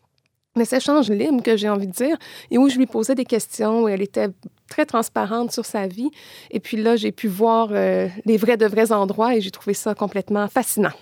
[0.57, 2.17] des échanges libres, que j'ai envie de dire,
[2.51, 4.29] et où je lui posais des questions, où elle était
[4.69, 6.11] très transparente sur sa vie.
[6.51, 9.75] Et puis là, j'ai pu voir euh, les vrais de vrais endroits et j'ai trouvé
[9.75, 10.93] ça complètement fascinant.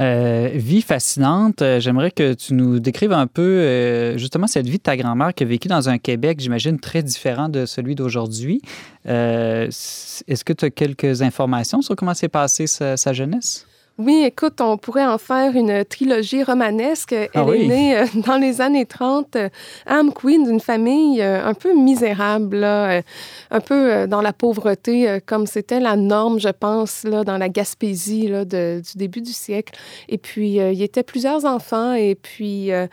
[0.00, 1.60] Euh, vie fascinante.
[1.60, 5.34] Euh, J'aimerais que tu nous décrives un peu euh, justement cette vie de ta grand-mère
[5.34, 8.62] qui a vécu dans un Québec, j'imagine, très différent de celui d'aujourd'hui.
[9.04, 13.66] Est-ce que tu as quelques informations sur comment s'est passée sa jeunesse?
[14.02, 17.12] Oui, écoute, on pourrait en faire une trilogie romanesque.
[17.12, 17.64] Elle Ah oui.
[17.64, 19.48] est née euh, dans les années 30 euh,
[19.84, 23.02] à Amqui, d'une famille euh, un peu misérable, là, euh,
[23.50, 28.28] un peu dans la pauvreté, comme c'était la norme, je pense, là, dans la Gaspésie
[28.28, 29.78] là, de- du début du siècle.
[30.08, 32.86] Et puis, il y était plusieurs enfants et puis euh,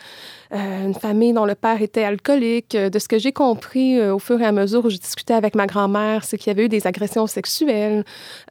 [0.51, 2.75] une famille dont le père était alcoolique.
[2.75, 5.33] Euh, De ce que j'ai compris euh, au fur et à mesure où je discutais
[5.33, 8.03] avec ma grand-mère, c'est qu'il y avait eu des agressions sexuelles.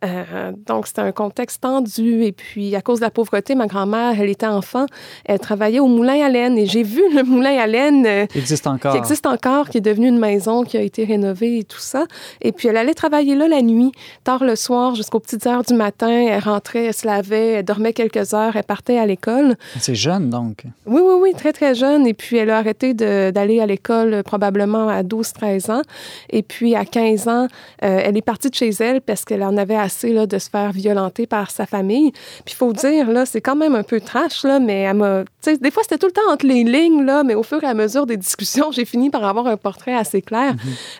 [0.04, 2.22] Euh, donc, c'était un contexte tendu.
[2.24, 4.86] Et puis, à cause de la pauvreté, ma grand-mère, elle était enfant,
[5.24, 6.58] elle travaillait au moulin à laine.
[6.58, 8.92] Et j'ai vu le moulin à laine euh, Il existe encore.
[8.92, 12.04] qui existe encore, qui est devenu une maison qui a été rénovée et tout ça.
[12.42, 13.92] Et puis, elle allait travailler là la nuit,
[14.24, 16.10] tard le soir, jusqu'aux petites heures du matin.
[16.10, 19.56] Elle rentrait, elle se lavait, elle dormait quelques heures, elle partait à l'école.
[19.80, 20.64] C'est jeune, donc.
[20.86, 21.85] Oui, oui, oui, très, très jeune.
[22.04, 25.82] Et puis, elle a arrêté d'aller à l'école euh, probablement à 12-13 ans.
[26.30, 27.46] Et puis, à 15 ans,
[27.84, 30.50] euh, elle est partie de chez elle parce qu'elle en avait assez là, de se
[30.50, 32.12] faire violenter par sa famille.
[32.44, 35.24] Puis, il faut dire, là, c'est quand même un peu trash, là, mais elle m'a...
[35.44, 37.74] Des fois, c'était tout le temps entre les lignes, là, mais au fur et à
[37.74, 40.54] mesure des discussions, j'ai fini par avoir un portrait assez clair.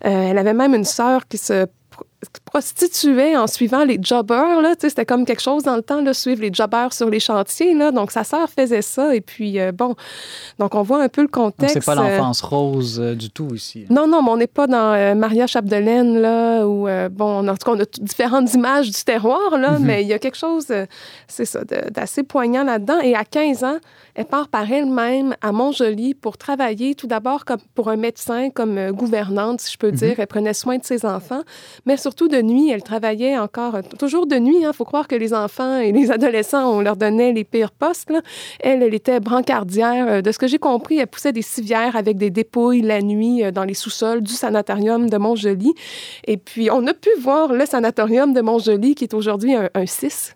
[0.05, 1.67] Euh, elle avait même une sœur qui se
[2.45, 4.61] prostituait en suivant les jobbers.
[4.61, 7.75] Là, c'était comme quelque chose dans le temps, suivre les jobbers sur les chantiers.
[7.75, 7.91] Là.
[7.93, 9.15] Donc, sa sœur faisait ça.
[9.15, 9.95] Et puis, euh, bon,
[10.59, 11.75] donc on voit un peu le contexte.
[11.75, 13.85] c'est pas euh, l'enfance rose euh, du tout ici.
[13.91, 17.65] non, non, mais on n'est pas dans euh, Maria Chapdelaine, là, où, bon, en tout
[17.71, 19.85] cas, on a différentes images du terroir, là, Mhm.
[19.85, 20.67] mais il y a quelque chose,
[21.29, 21.61] c'est ça,
[21.91, 23.01] d'assez poignant là-dedans.
[23.01, 23.77] Et à 15 ans,
[24.15, 28.93] elle part par elle-même à Montjoly pour travailler, tout d'abord comme pour un médecin, comme
[28.93, 30.15] gouvernante, si je peux dire.
[30.19, 31.43] Elle prenait soin de ses enfants,
[31.85, 34.57] mais surtout de nuit, elle travaillait encore, euh, toujours de nuit.
[34.63, 38.11] Il faut croire que les enfants et les adolescents, on leur donnait les pires postes.
[38.61, 40.07] Elle, elle était brancardière.
[40.09, 43.45] Euh, De ce que j'ai compris, elle poussait des civières avec des dépouilles la nuit
[43.45, 45.73] euh, dans les sous-sols du sanatorium de Montjoly.
[46.27, 49.87] Et puis, on a pu voir le sanatorium de Montjoly, qui est aujourd'hui un, un
[49.87, 50.33] CIS,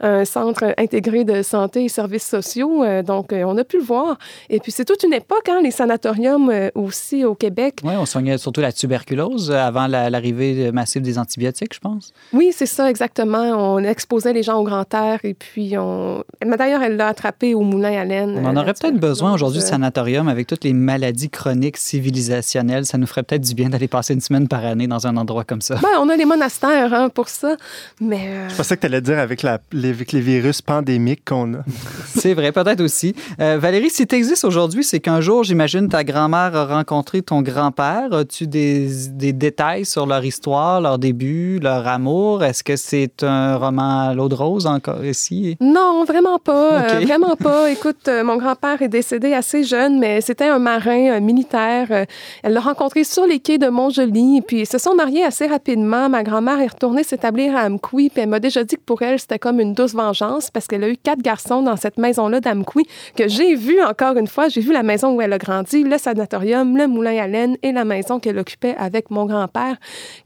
[0.00, 2.84] un centre intégré de santé et services sociaux.
[3.02, 4.18] Donc, on a pu le voir.
[4.50, 7.80] Et puis, c'est toute une époque, hein, les sanatoriums aussi au Québec.
[7.84, 12.12] Oui, on soignait surtout la tuberculose avant la- l'arrivée massive des antibiotiques, je pense.
[12.32, 13.74] Oui, c'est ça, exactement.
[13.74, 16.22] On exposait les gens au grand air et puis on.
[16.44, 18.38] Mais D'ailleurs, elle l'a attrapé au moulin à laine.
[18.40, 21.76] On en euh, aurait peut-être besoin aujourd'hui de euh, sanatorium avec toutes les maladies chroniques
[21.78, 22.86] civilisationnelles.
[22.86, 25.44] Ça nous ferait peut-être du bien d'aller passer une semaine par année dans un endroit
[25.44, 25.76] comme ça.
[25.82, 27.56] Ben, on a les monastères hein, pour ça,
[28.00, 28.28] mais...
[28.28, 31.54] euh, Je pensais que tu allais dire avec, la, les, avec les virus pandémiques qu'on
[31.54, 31.58] a.
[32.06, 33.14] C'est vrai, peut-être aussi.
[33.40, 37.42] Euh, Valérie, si tu existes aujourd'hui, c'est qu'un jour, j'imagine, ta grand-mère a rencontré ton
[37.42, 38.12] grand-père.
[38.12, 42.42] As-tu des, des détails sur leur histoire, leur début, leur amour?
[42.42, 45.58] Est-ce que c'est un roman à l'eau de rose encore ici?
[45.60, 46.82] Non, vraiment pas.
[46.82, 47.70] Euh, vraiment pas.
[47.70, 52.06] Écoute, euh, mon grand-père est décédé assez jeune, mais c'était un marin militaire.
[52.42, 56.08] elle l'a rencontré sur les quais de Montjoli, puis ils se sont mariés assez rapidement.
[56.08, 59.18] Ma grand-mère est retournée s'établir à Amqui, puis elle m'a déjà dit que pour elle,
[59.20, 62.86] c'était comme une douce vengeance parce qu'elle a eu quatre garçons dans cette maison-là d'Amqui
[63.14, 64.48] que j'ai vu encore une fois.
[64.48, 67.72] J'ai vu la maison où elle a grandi, le sanatorium, le moulin à laine et
[67.72, 69.76] la maison qu'elle occupait avec mon grand-père,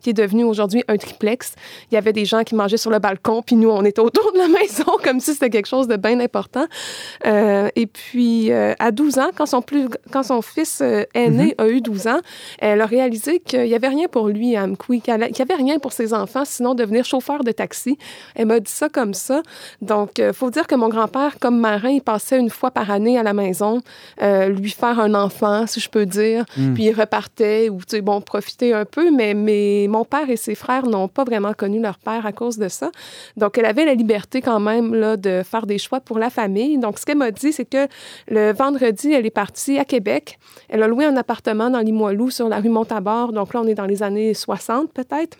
[0.01, 1.54] qui est devenu aujourd'hui un triplex.
[1.90, 4.32] Il y avait des gens qui mangeaient sur le balcon, puis nous, on était autour
[4.32, 6.66] de la maison comme si c'était quelque chose de bien important.
[7.26, 11.54] Euh, et puis, euh, à 12 ans, quand son, plus, quand son fils euh, aîné
[11.58, 11.62] mm-hmm.
[11.62, 12.20] a eu 12 ans,
[12.58, 15.78] elle a réalisé qu'il n'y avait rien pour lui à Amqui, qu'il n'y avait rien
[15.78, 17.98] pour ses enfants, sinon devenir chauffeur de taxi.
[18.34, 19.42] Elle m'a dit ça comme ça.
[19.82, 23.18] Donc, il faut dire que mon grand-père, comme marin, il passait une fois par année
[23.18, 23.80] à la maison,
[24.20, 26.74] lui faire un enfant, si je peux dire, mm.
[26.74, 30.36] puis il repartait ou, tu sais, bon, profiter un peu, mais, mais mon père et
[30.36, 32.90] ses frères n'ont pas vraiment connu leur père à cause de ça.
[33.36, 36.78] Donc, elle avait la liberté quand même là, de faire des choix pour la famille.
[36.78, 37.88] Donc, ce qu'elle m'a dit, c'est que
[38.28, 40.38] le vendredi, elle est partie à Québec.
[40.68, 43.32] Elle a loué un appartement dans Limoilou sur la rue Montabord.
[43.32, 45.38] Donc là, on est dans les années 60 peut-être.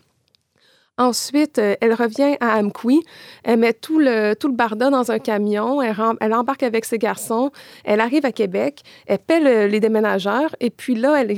[0.99, 3.03] Ensuite, euh, elle revient à Amqui.
[3.45, 5.81] Elle met tout le, tout le barda dans un camion.
[5.81, 7.53] Elle, elle, embarque avec ses garçons.
[7.85, 8.83] Elle arrive à Québec.
[9.07, 10.55] Elle paie les déménageurs.
[10.61, 11.37] Et puis là, elle,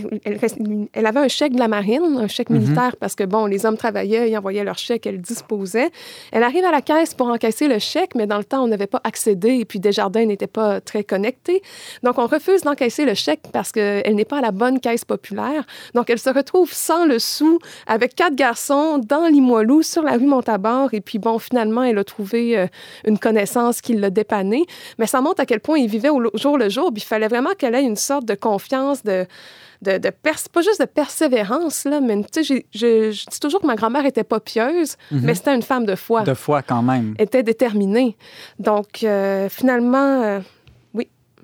[0.95, 2.59] elle, avait un chèque de la marine, un chèque mhm.
[2.59, 5.91] militaire, parce que, bon, les hommes travaillaient, ils envoyaient leur chèque, elle disposait.
[6.33, 8.87] Elle arrive à la caisse pour encaisser le chèque, mais dans le temps, on n'avait
[8.87, 11.63] pas accédé et puis Desjardins n'était pas très connecté.
[12.03, 15.65] Donc, on refuse d'encaisser le chèque parce qu'elle n'est pas à la bonne caisse populaire.
[15.95, 19.27] Donc, elle se retrouve sans le sou avec quatre garçons dans
[19.83, 20.93] sur la rue Montabord.
[20.93, 22.67] Et puis, bon, finalement, elle a trouvé euh,
[23.05, 24.65] une connaissance qui l'a dépanné.
[24.99, 26.93] Mais ça montre à quel point il vivait au jour le jour.
[26.93, 29.27] Puis, il fallait vraiment qu'elle ait une sorte de confiance, de
[29.83, 33.77] de, de pas juste de persévérance, là, mais tu sais, je, dis toujours que ma
[33.77, 35.23] grand-mère était pas pieuse, mhm.
[35.23, 36.23] mais c'était une femme de foi.
[36.23, 37.15] De foi, quand même.
[37.19, 38.17] Elle était déterminée.
[38.59, 40.41] Donc, euh, finalement, euh,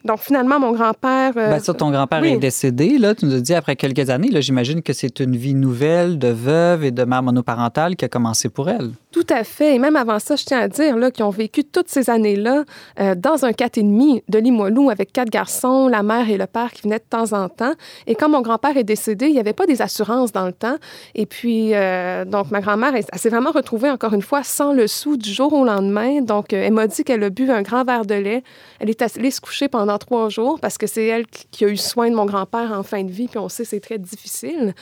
[0.06, 1.32] donc, finalement, mon grand-père.
[1.36, 3.14] Euh, ben ça, ton grand-père est décédé, là.
[3.14, 4.30] Tu nous as dit après quelques années.
[4.30, 8.08] Là, j'imagine que c'est une vie nouvelle de veuve et de mère monoparentale qui a
[8.08, 8.90] commencé pour elle.
[9.16, 9.74] Tout à fait.
[9.74, 12.64] Et même avant ça, je tiens à dire qu'ils ont vécu toutes ces années-là
[13.00, 16.46] euh, dans un quatre et demi de Limoilou avec quatre garçons, la mère et le
[16.46, 17.72] père qui venaient de temps en temps.
[18.06, 20.76] Et quand mon grand-père est décédé, il n'y avait pas des assurances dans le temps.
[21.14, 24.86] Et puis, euh, donc, ma grand-mère, elle, s'est vraiment retrouvée encore une fois sans le
[24.86, 26.20] sou du jour au lendemain.
[26.20, 28.42] Donc, elle m'a dit qu'elle a bu un grand verre de lait.
[28.80, 31.78] Elle est allée se coucher pendant trois jours parce que c'est elle qui a eu
[31.78, 34.74] soin de mon grand-père en fin de vie, puis on sait c'est très difficile.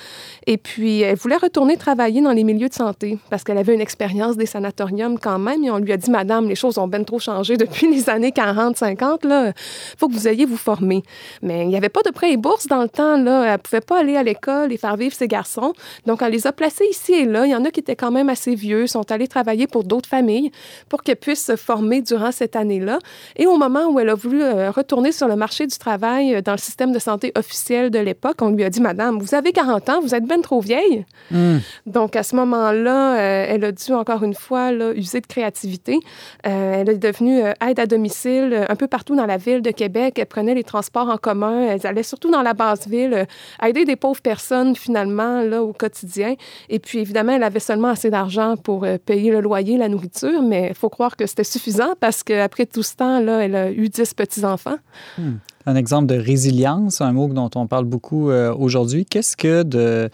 [0.48, 3.80] Et puis, elle voulait retourner travailler dans les milieux de santé parce qu'elle avait une
[3.80, 5.64] expérience des sanatoriums quand même.
[5.64, 8.32] Et on lui a dit, Madame, les choses ont bien trop changé depuis les années
[8.32, 9.20] 40, 50.
[9.24, 9.52] Il
[9.98, 11.02] faut que vous ayez vous former.
[11.42, 13.16] Mais il n'y avait pas de prêt et bourse dans le temps.
[13.16, 13.44] Là.
[13.44, 15.72] Elle ne pouvait pas aller à l'école et faire vivre ses garçons.
[16.06, 17.46] Donc, on les a placés ici et là.
[17.46, 20.08] Il y en a qui étaient quand même assez vieux, sont allés travailler pour d'autres
[20.08, 20.50] familles
[20.88, 22.98] pour qu'elles puissent se former durant cette année-là.
[23.36, 26.40] Et au moment où elle a voulu euh, retourner sur le marché du travail euh,
[26.40, 29.52] dans le système de santé officiel de l'époque, on lui a dit, Madame, vous avez
[29.52, 31.04] 40 ans, vous êtes bien trop vieille.
[31.30, 31.58] Hmm.
[31.86, 35.98] Donc, à ce moment-là, euh, elle a dû, encore une fois, là, user de créativité.
[36.46, 40.18] Euh, elle est devenue aide à domicile un peu partout dans la ville de Québec.
[40.18, 41.62] Elle prenait les transports en commun.
[41.62, 43.26] Elle allait surtout dans la basse ville,
[43.62, 46.34] aider des pauvres personnes, finalement, là, au quotidien.
[46.68, 50.68] Et puis, évidemment, elle avait seulement assez d'argent pour payer le loyer, la nourriture, mais
[50.68, 54.14] il faut croire que c'était suffisant parce qu'après tout ce temps-là, elle a eu 10
[54.14, 54.78] petits-enfants.
[55.18, 55.34] Hmm.
[55.66, 59.06] Un exemple de résilience, un mot dont on parle beaucoup euh, aujourd'hui.
[59.06, 60.10] Qu'est-ce que de,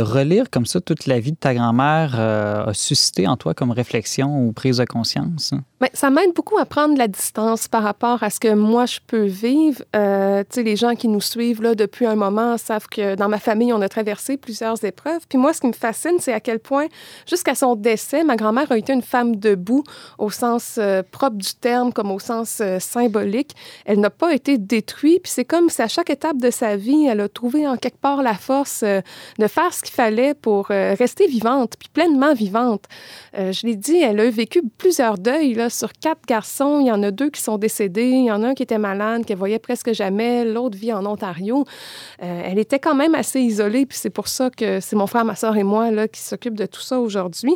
[0.00, 3.70] relire comme ça toute la vie de ta grand-mère euh, a suscité en toi comme
[3.70, 5.54] réflexion ou prise de conscience?
[5.80, 8.98] Bien, ça m'aide beaucoup à prendre la distance par rapport à ce que moi je
[9.06, 9.82] peux vivre.
[9.96, 13.72] Euh, les gens qui nous suivent là, depuis un moment savent que dans ma famille,
[13.72, 15.22] on a traversé plusieurs épreuves.
[15.26, 16.86] Puis moi, ce qui me fascine, c'est à quel point,
[17.26, 19.84] jusqu'à son décès, ma grand-mère a été une femme debout
[20.18, 23.56] au sens euh, propre du terme comme au sens symbolique.
[23.86, 25.22] Elle n'a pas été détruite.
[25.22, 28.00] Puis c'est comme si à chaque étape de sa vie, elle a trouvé en quelque
[28.00, 32.84] part la force de faire ce qu'il fallait pour euh, rester vivante, puis pleinement vivante.
[33.36, 35.54] Euh, je l'ai dit, elle a vécu plusieurs deuils.
[35.54, 38.10] Là, sur quatre garçons, il y en a deux qui sont décédés.
[38.10, 40.44] Il y en a un qui était malade, qu'elle voyait presque jamais.
[40.44, 41.64] L'autre vit en Ontario.
[42.22, 45.24] Euh, elle était quand même assez isolée, puis c'est pour ça que c'est mon frère,
[45.24, 47.54] ma soeur et moi là, qui s'occupent de tout ça aujourd'hui.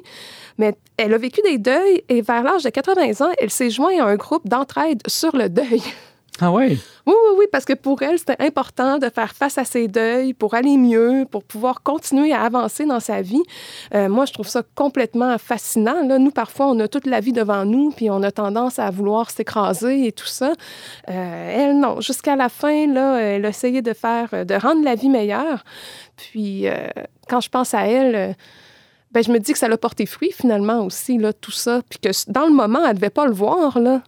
[0.58, 3.98] Mais elle a vécu des deuils et vers l'âge de 80 ans, elle s'est jointe
[4.00, 5.82] à un groupe d'entraide sur le deuil.
[6.40, 6.80] Ah oui?
[7.06, 10.34] Oui, oui, oui, parce que pour elle, c'était important de faire face à ses deuils
[10.34, 13.42] pour aller mieux, pour pouvoir continuer à avancer dans sa vie.
[13.94, 16.04] Euh, moi, je trouve ça complètement fascinant.
[16.04, 18.90] Là, nous, parfois, on a toute la vie devant nous, puis on a tendance à
[18.90, 20.54] vouloir s'écraser et tout ça.
[21.08, 22.00] Euh, elle, non.
[22.00, 25.62] Jusqu'à la fin, là, elle a essayé de faire, de rendre la vie meilleure.
[26.16, 26.88] Puis, euh,
[27.28, 28.34] quand je pense à elle,
[29.12, 31.82] ben, je me dis que ça l'a porté fruit finalement aussi, là, tout ça.
[31.88, 34.02] Puis que dans le moment, elle ne devait pas le voir, là.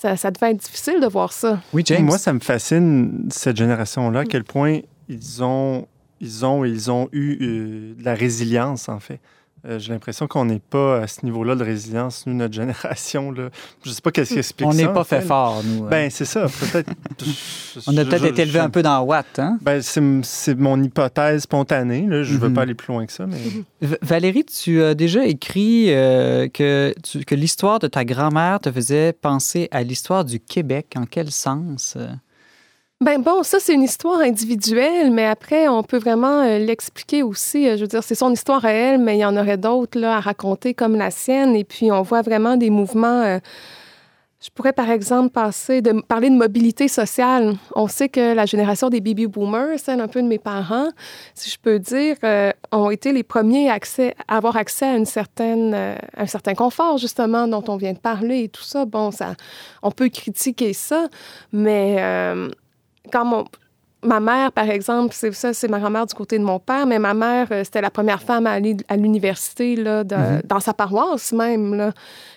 [0.00, 1.60] Ça, ça, devait être difficile de voir ça.
[1.72, 2.04] Oui, James.
[2.04, 5.86] Moi, ça me fascine, cette génération-là, à quel point ils ont,
[6.20, 9.20] ils ont, ils ont eu euh, de la résilience, en fait.
[9.68, 13.32] Euh, j'ai l'impression qu'on n'est pas à ce niveau-là de résilience, nous, notre génération.
[13.32, 13.48] Là.
[13.82, 14.78] Je ne sais pas qu'est-ce qui explique on ça.
[14.78, 15.84] On n'est pas fait, fort, nous.
[15.84, 15.88] Hein.
[15.90, 16.46] Ben, c'est ça.
[16.46, 16.90] Peut-être.
[17.86, 19.58] on a peut-être été élevé un peu dans Watt, hein?
[19.62, 22.06] Ben, c'est mon hypothèse spontanée.
[22.06, 22.22] Là.
[22.22, 22.54] Je ne veux mm-hmm.
[22.54, 23.26] pas aller plus loin que ça.
[23.26, 23.88] Mais...
[24.02, 26.94] Valérie, tu as déjà écrit euh, que,
[27.26, 30.94] que l'histoire de ta grand-mère te faisait penser à l'histoire du Québec.
[30.96, 31.96] En quel sens?
[33.02, 37.68] Ben bon, ça c'est une histoire individuelle, mais après on peut vraiment euh, l'expliquer aussi.
[37.68, 39.98] Euh, je veux dire, c'est son histoire à elle, mais il y en aurait d'autres
[39.98, 41.54] là à raconter comme la sienne.
[41.54, 43.20] Et puis on voit vraiment des mouvements.
[43.20, 43.38] Euh,
[44.40, 47.56] je pourrais par exemple passer de parler de mobilité sociale.
[47.74, 50.88] On sait que la génération des baby boomers, celle un peu de mes parents,
[51.34, 52.16] si je peux dire,
[52.72, 53.78] ont été les premiers à,
[54.28, 55.74] avoir accès à une certaine,
[56.16, 58.84] un certain confort justement dont on vient de parler et tout ça.
[58.84, 59.34] Bon, ça,
[59.82, 61.08] on peut critiquer ça,
[61.52, 61.96] mais
[63.10, 63.46] quand
[64.06, 66.98] ma mère, par exemple, c'est ça, c'est ma grand-mère du côté de mon père, mais
[66.98, 70.42] ma mère, euh, c'était la première femme à aller à l'université, là, mhm.
[70.44, 71.74] dans sa paroisse même.
[71.74, 71.92] Là.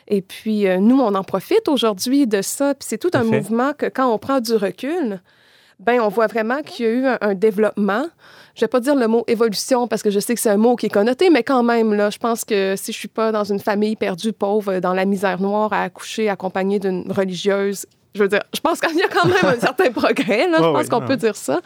[0.07, 2.73] Et puis, euh, nous, on en profite aujourd'hui de ça.
[2.73, 5.21] Puis c'est tout un mouvement que quand on prend du recul,
[5.79, 8.05] ben on voit vraiment qu'il y a eu un, développement.
[8.55, 10.75] Je vais pas dire le mot évolution parce que je sais que c'est un mot
[10.75, 13.45] qui est connoté, mais quand même, là, je pense que si je suis pas dans
[13.45, 17.85] une famille perdue, pauvre, dans la misère noire, à accoucher accompagnée d'une religieuse
[18.19, 20.57] je veux dire, je pense qu'il y a quand même un certain progrès, là.
[20.57, 21.61] je pense qu'on peut dire ça.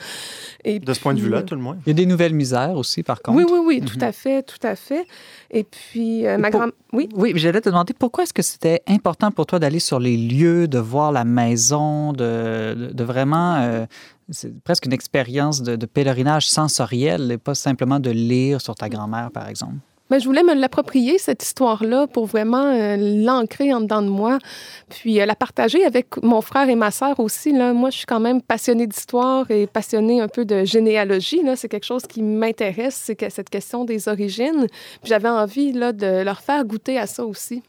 [0.64, 1.78] Et de ce point de vue-là, tout le moins.
[1.86, 3.38] Il y a des nouvelles misères aussi, par contre.
[3.38, 4.04] Oui, oui, oui, tout mhm.
[4.04, 5.06] à fait, tout à fait.
[5.52, 6.70] Et puis, euh, ma grand...
[6.94, 7.10] Oui?
[7.16, 10.68] Oui, j'allais te demander pourquoi est-ce que c'était important pour toi d'aller sur les lieux,
[10.68, 13.56] de voir la maison, de, de, vraiment...
[13.56, 13.86] Euh,
[14.30, 18.88] c'est presque une expérience de, de pèlerinage sensoriel et pas simplement de lire sur ta
[18.88, 19.76] grand-mère, par exemple?
[20.14, 24.38] Mais je voulais me l'approprier, cette histoire-là, pour vraiment euh, l'ancrer en dedans de moi,
[24.88, 27.52] puis euh, la partager avec mon frère et ma sœur aussi.
[27.52, 27.74] Là.
[27.74, 31.42] Moi, je suis quand même passionnée d'histoire et passionnée un peu de généalogie.
[31.56, 34.68] C'est quelque chose qui m'intéresse, c'est que cette question des origines.
[35.04, 37.64] J'avais envie là, de leur faire goûter à ça aussi.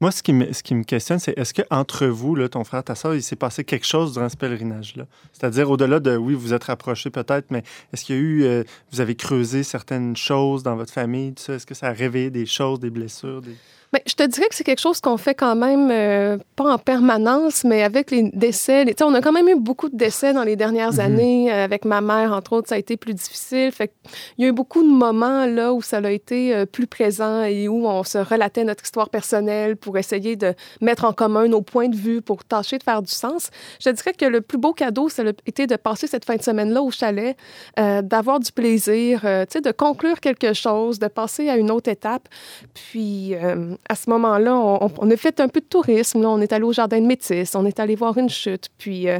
[0.00, 2.84] Moi, ce qui me, ce qui me questionne, c'est est-ce qu'entre vous, là, ton frère,
[2.84, 5.06] ta soeur, il s'est passé quelque chose durant ce pèlerinage-là?
[5.32, 8.62] C'est-à-dire, au-delà de, oui, vous êtes rapprochés peut-être, mais est-ce qu'il y a eu, euh,
[8.92, 11.54] vous avez creusé certaines choses dans votre famille, tout ça?
[11.54, 13.42] Est-ce que ça a réveillé des choses, des blessures?
[13.42, 13.56] Des...
[13.90, 16.76] Bien, je te dirais que c'est quelque chose qu'on fait quand même, euh, pas en
[16.76, 18.84] permanence, mais avec les décès.
[18.84, 21.00] Les, on a quand même eu beaucoup de décès dans les dernières mhm.
[21.00, 21.52] années.
[21.52, 23.72] Euh, avec ma mère, entre autres, ça a été plus difficile.
[23.72, 23.90] Fait
[24.36, 27.44] il y a eu beaucoup de moments là où ça a été euh, plus présent
[27.44, 31.62] et où on se relatait notre histoire personnelle pour essayer de mettre en commun nos
[31.62, 33.48] points de vue, pour tâcher de faire du sens.
[33.80, 36.36] Je te dirais que le plus beau cadeau, ça a été de passer cette fin
[36.36, 37.36] de semaine-là au chalet,
[37.76, 42.28] d'avoir du plaisir, de conclure quelque chose, de passer à une autre étape.
[42.74, 43.34] Puis
[43.88, 46.24] à ce moment-là, on, a fait un peu de tourisme.
[46.24, 49.18] On est allé au Jardin de Métis, on est allé voir une chute, puis euh,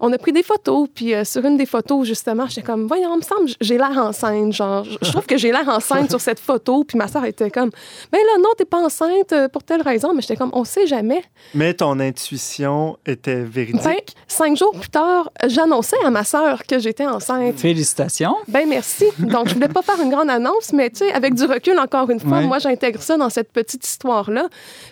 [0.00, 0.88] on a pris des photos.
[0.94, 3.96] Puis euh, sur une des photos, justement, j'étais comme, voyons, il me semble, j'ai l'air
[3.96, 4.52] enceinte.
[4.52, 6.84] Genre, je trouve que j'ai l'air enceinte sur cette photo.
[6.84, 7.70] Puis ma soeur était comme,
[8.12, 10.12] mais là, non, t'es pas enceinte euh, pour telle raison.
[10.14, 11.22] Mais j'étais comme, on sait jamais.
[11.54, 13.82] Mais ton intuition était véridique?
[13.84, 13.96] Ben,
[14.28, 17.58] cinq jours plus tard, j'annonçais à ma soeur que j'étais enceinte.
[17.58, 18.34] Félicitations.
[18.48, 19.06] Ben merci.
[19.18, 22.10] Donc, je voulais pas faire une grande annonce, mais tu sais, avec du recul, encore
[22.10, 24.48] une fois, moi, j'intègre ça dans cette petite histoire-là.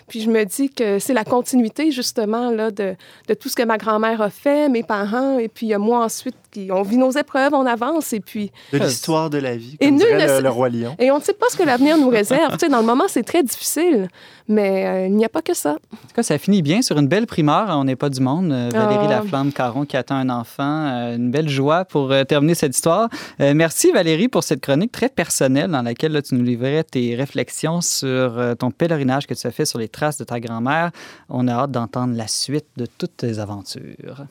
[0.07, 2.95] Puis je me dis que c'est la continuité, justement, là, de,
[3.27, 6.69] de tout ce que ma grand-mère a fait, mes parents, et puis moi ensuite, qui,
[6.71, 8.51] on vit nos épreuves, on avance, et puis...
[8.73, 10.95] De l'histoire de la vie, comme et dirait le, Roi Lion.
[10.99, 12.51] Et on ne sait pas ce que l'avenir nous réserve.
[12.53, 14.09] tu sais, dans le moment, c'est très difficile,
[14.47, 15.71] mais euh, il n'y a pas que ça.
[15.71, 17.69] En tout cas, ça finit bien sur une belle primeur.
[17.69, 18.51] On n'est pas du monde.
[18.51, 19.21] Euh, Valérie ah.
[19.21, 20.87] Laflamme-Caron qui attend un enfant.
[20.87, 23.09] Euh, une belle joie pour terminer cette histoire.
[23.39, 27.81] merci, Valérie, pour cette chronique très personnelle dans laquelle là, tu nous livrais tes réflexions
[27.81, 30.91] sur ton pèlerinage que tu as fait sur les traces de ta grand-mère.
[31.29, 34.25] On a hâte d'entendre la suite de toutes tes aventures.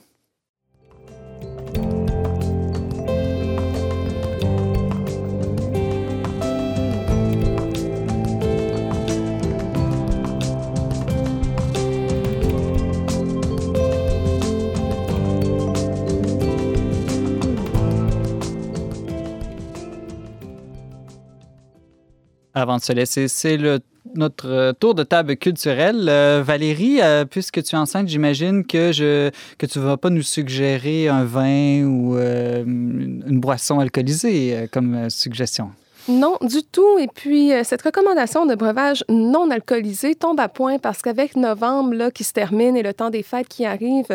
[22.52, 23.80] Avant de se laisser, c'est le
[24.14, 26.06] notre euh, tour de table culturelle.
[26.08, 30.10] Euh, Valérie, euh, puisque tu es enceinte, j'imagine que, je, que tu ne vas pas
[30.10, 35.70] nous suggérer un vin ou une boisson alcoolisée comme suggestion.
[36.08, 36.98] Non, du tout.
[36.98, 41.94] Et puis, euh, cette recommandation de breuvage non alcoolisé tombe à point parce qu'avec novembre
[41.94, 44.06] là, qui se termine et le temps des fêtes qui arrive,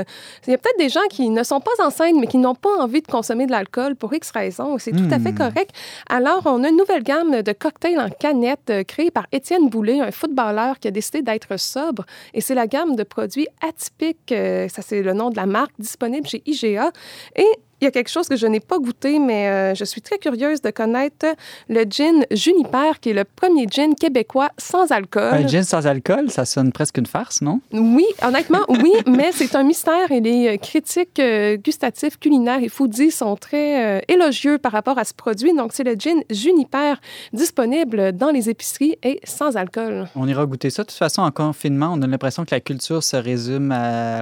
[0.47, 2.77] il y a peut-être des gens qui ne sont pas enceintes, mais qui n'ont pas
[2.79, 4.77] envie de consommer de l'alcool pour X raisons.
[4.77, 5.37] C'est tout à fait hmm.
[5.37, 5.71] correct.
[6.09, 9.99] Alors, on a une nouvelle gamme de cocktails en canette euh, créée par Étienne Boulay,
[10.01, 12.05] un footballeur qui a décidé d'être sobre.
[12.33, 15.73] Et c'est la gamme de produits atypiques, euh, ça c'est le nom de la marque,
[15.79, 16.91] disponible chez IGA.
[17.35, 17.47] Et
[17.81, 20.17] il y a quelque chose que je n'ai pas goûté, mais euh, je suis très
[20.17, 21.25] curieuse de connaître
[21.67, 25.33] le gin Juniper, qui est le premier gin québécois sans alcool.
[25.33, 27.59] Un gin sans alcool, ça sonne presque une farce, non?
[27.73, 32.69] Oui, honnêtement, oui, mais c'est un mystère et les euh, critiques euh, gustatifs, culinaires et
[32.69, 35.53] foodies sont très élogieux par rapport à ce produit.
[35.53, 36.95] Donc, c'est le gin Juniper
[37.33, 40.07] disponible dans les épiceries et sans alcool.
[40.15, 40.83] On ira goûter ça.
[40.83, 43.75] De toute façon, en confinement, on a l'impression que la culture se résume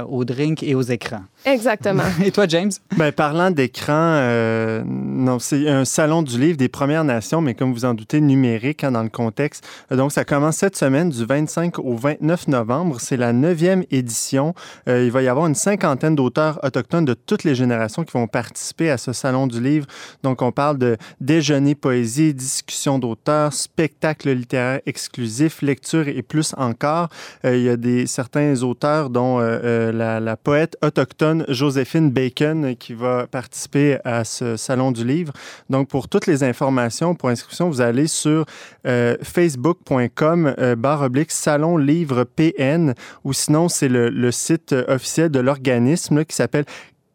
[0.10, 1.24] aux drinks et aux écrans.
[1.46, 2.04] Exactement.
[2.24, 2.72] et toi, James?
[2.96, 7.74] Ben, parlant d'écran, euh, non, c'est un salon du livre des Premières Nations, mais comme
[7.74, 9.66] vous en doutez, numérique hein, dans le contexte.
[9.92, 13.00] Donc, ça commence cette semaine du 25 au 29 novembre.
[13.00, 14.54] C'est la neuvième édition.
[14.88, 18.28] Euh, il va y avoir une cinquantaine d'auteurs autochtones de toutes les générations qui vont
[18.28, 19.88] participer à ce salon du livre.
[20.24, 27.10] Donc, on parle de déjeuner poésie, discussion d'auteurs, spectacle littéraire exclusif, lecture et plus encore.
[27.46, 32.94] Euh, il y a des, certains auteurs, dont la, la poète autochtone Joséphine Bacon, qui
[32.94, 35.34] va participer à ce Salon du Livre.
[35.70, 38.46] Donc, pour toutes les informations, pour inscription, vous allez sur
[38.86, 45.40] euh, facebook.com euh, oblique Salon Livre PN ou sinon, c'est le, le, site officiel de
[45.40, 46.66] l'organisme qui s'appelle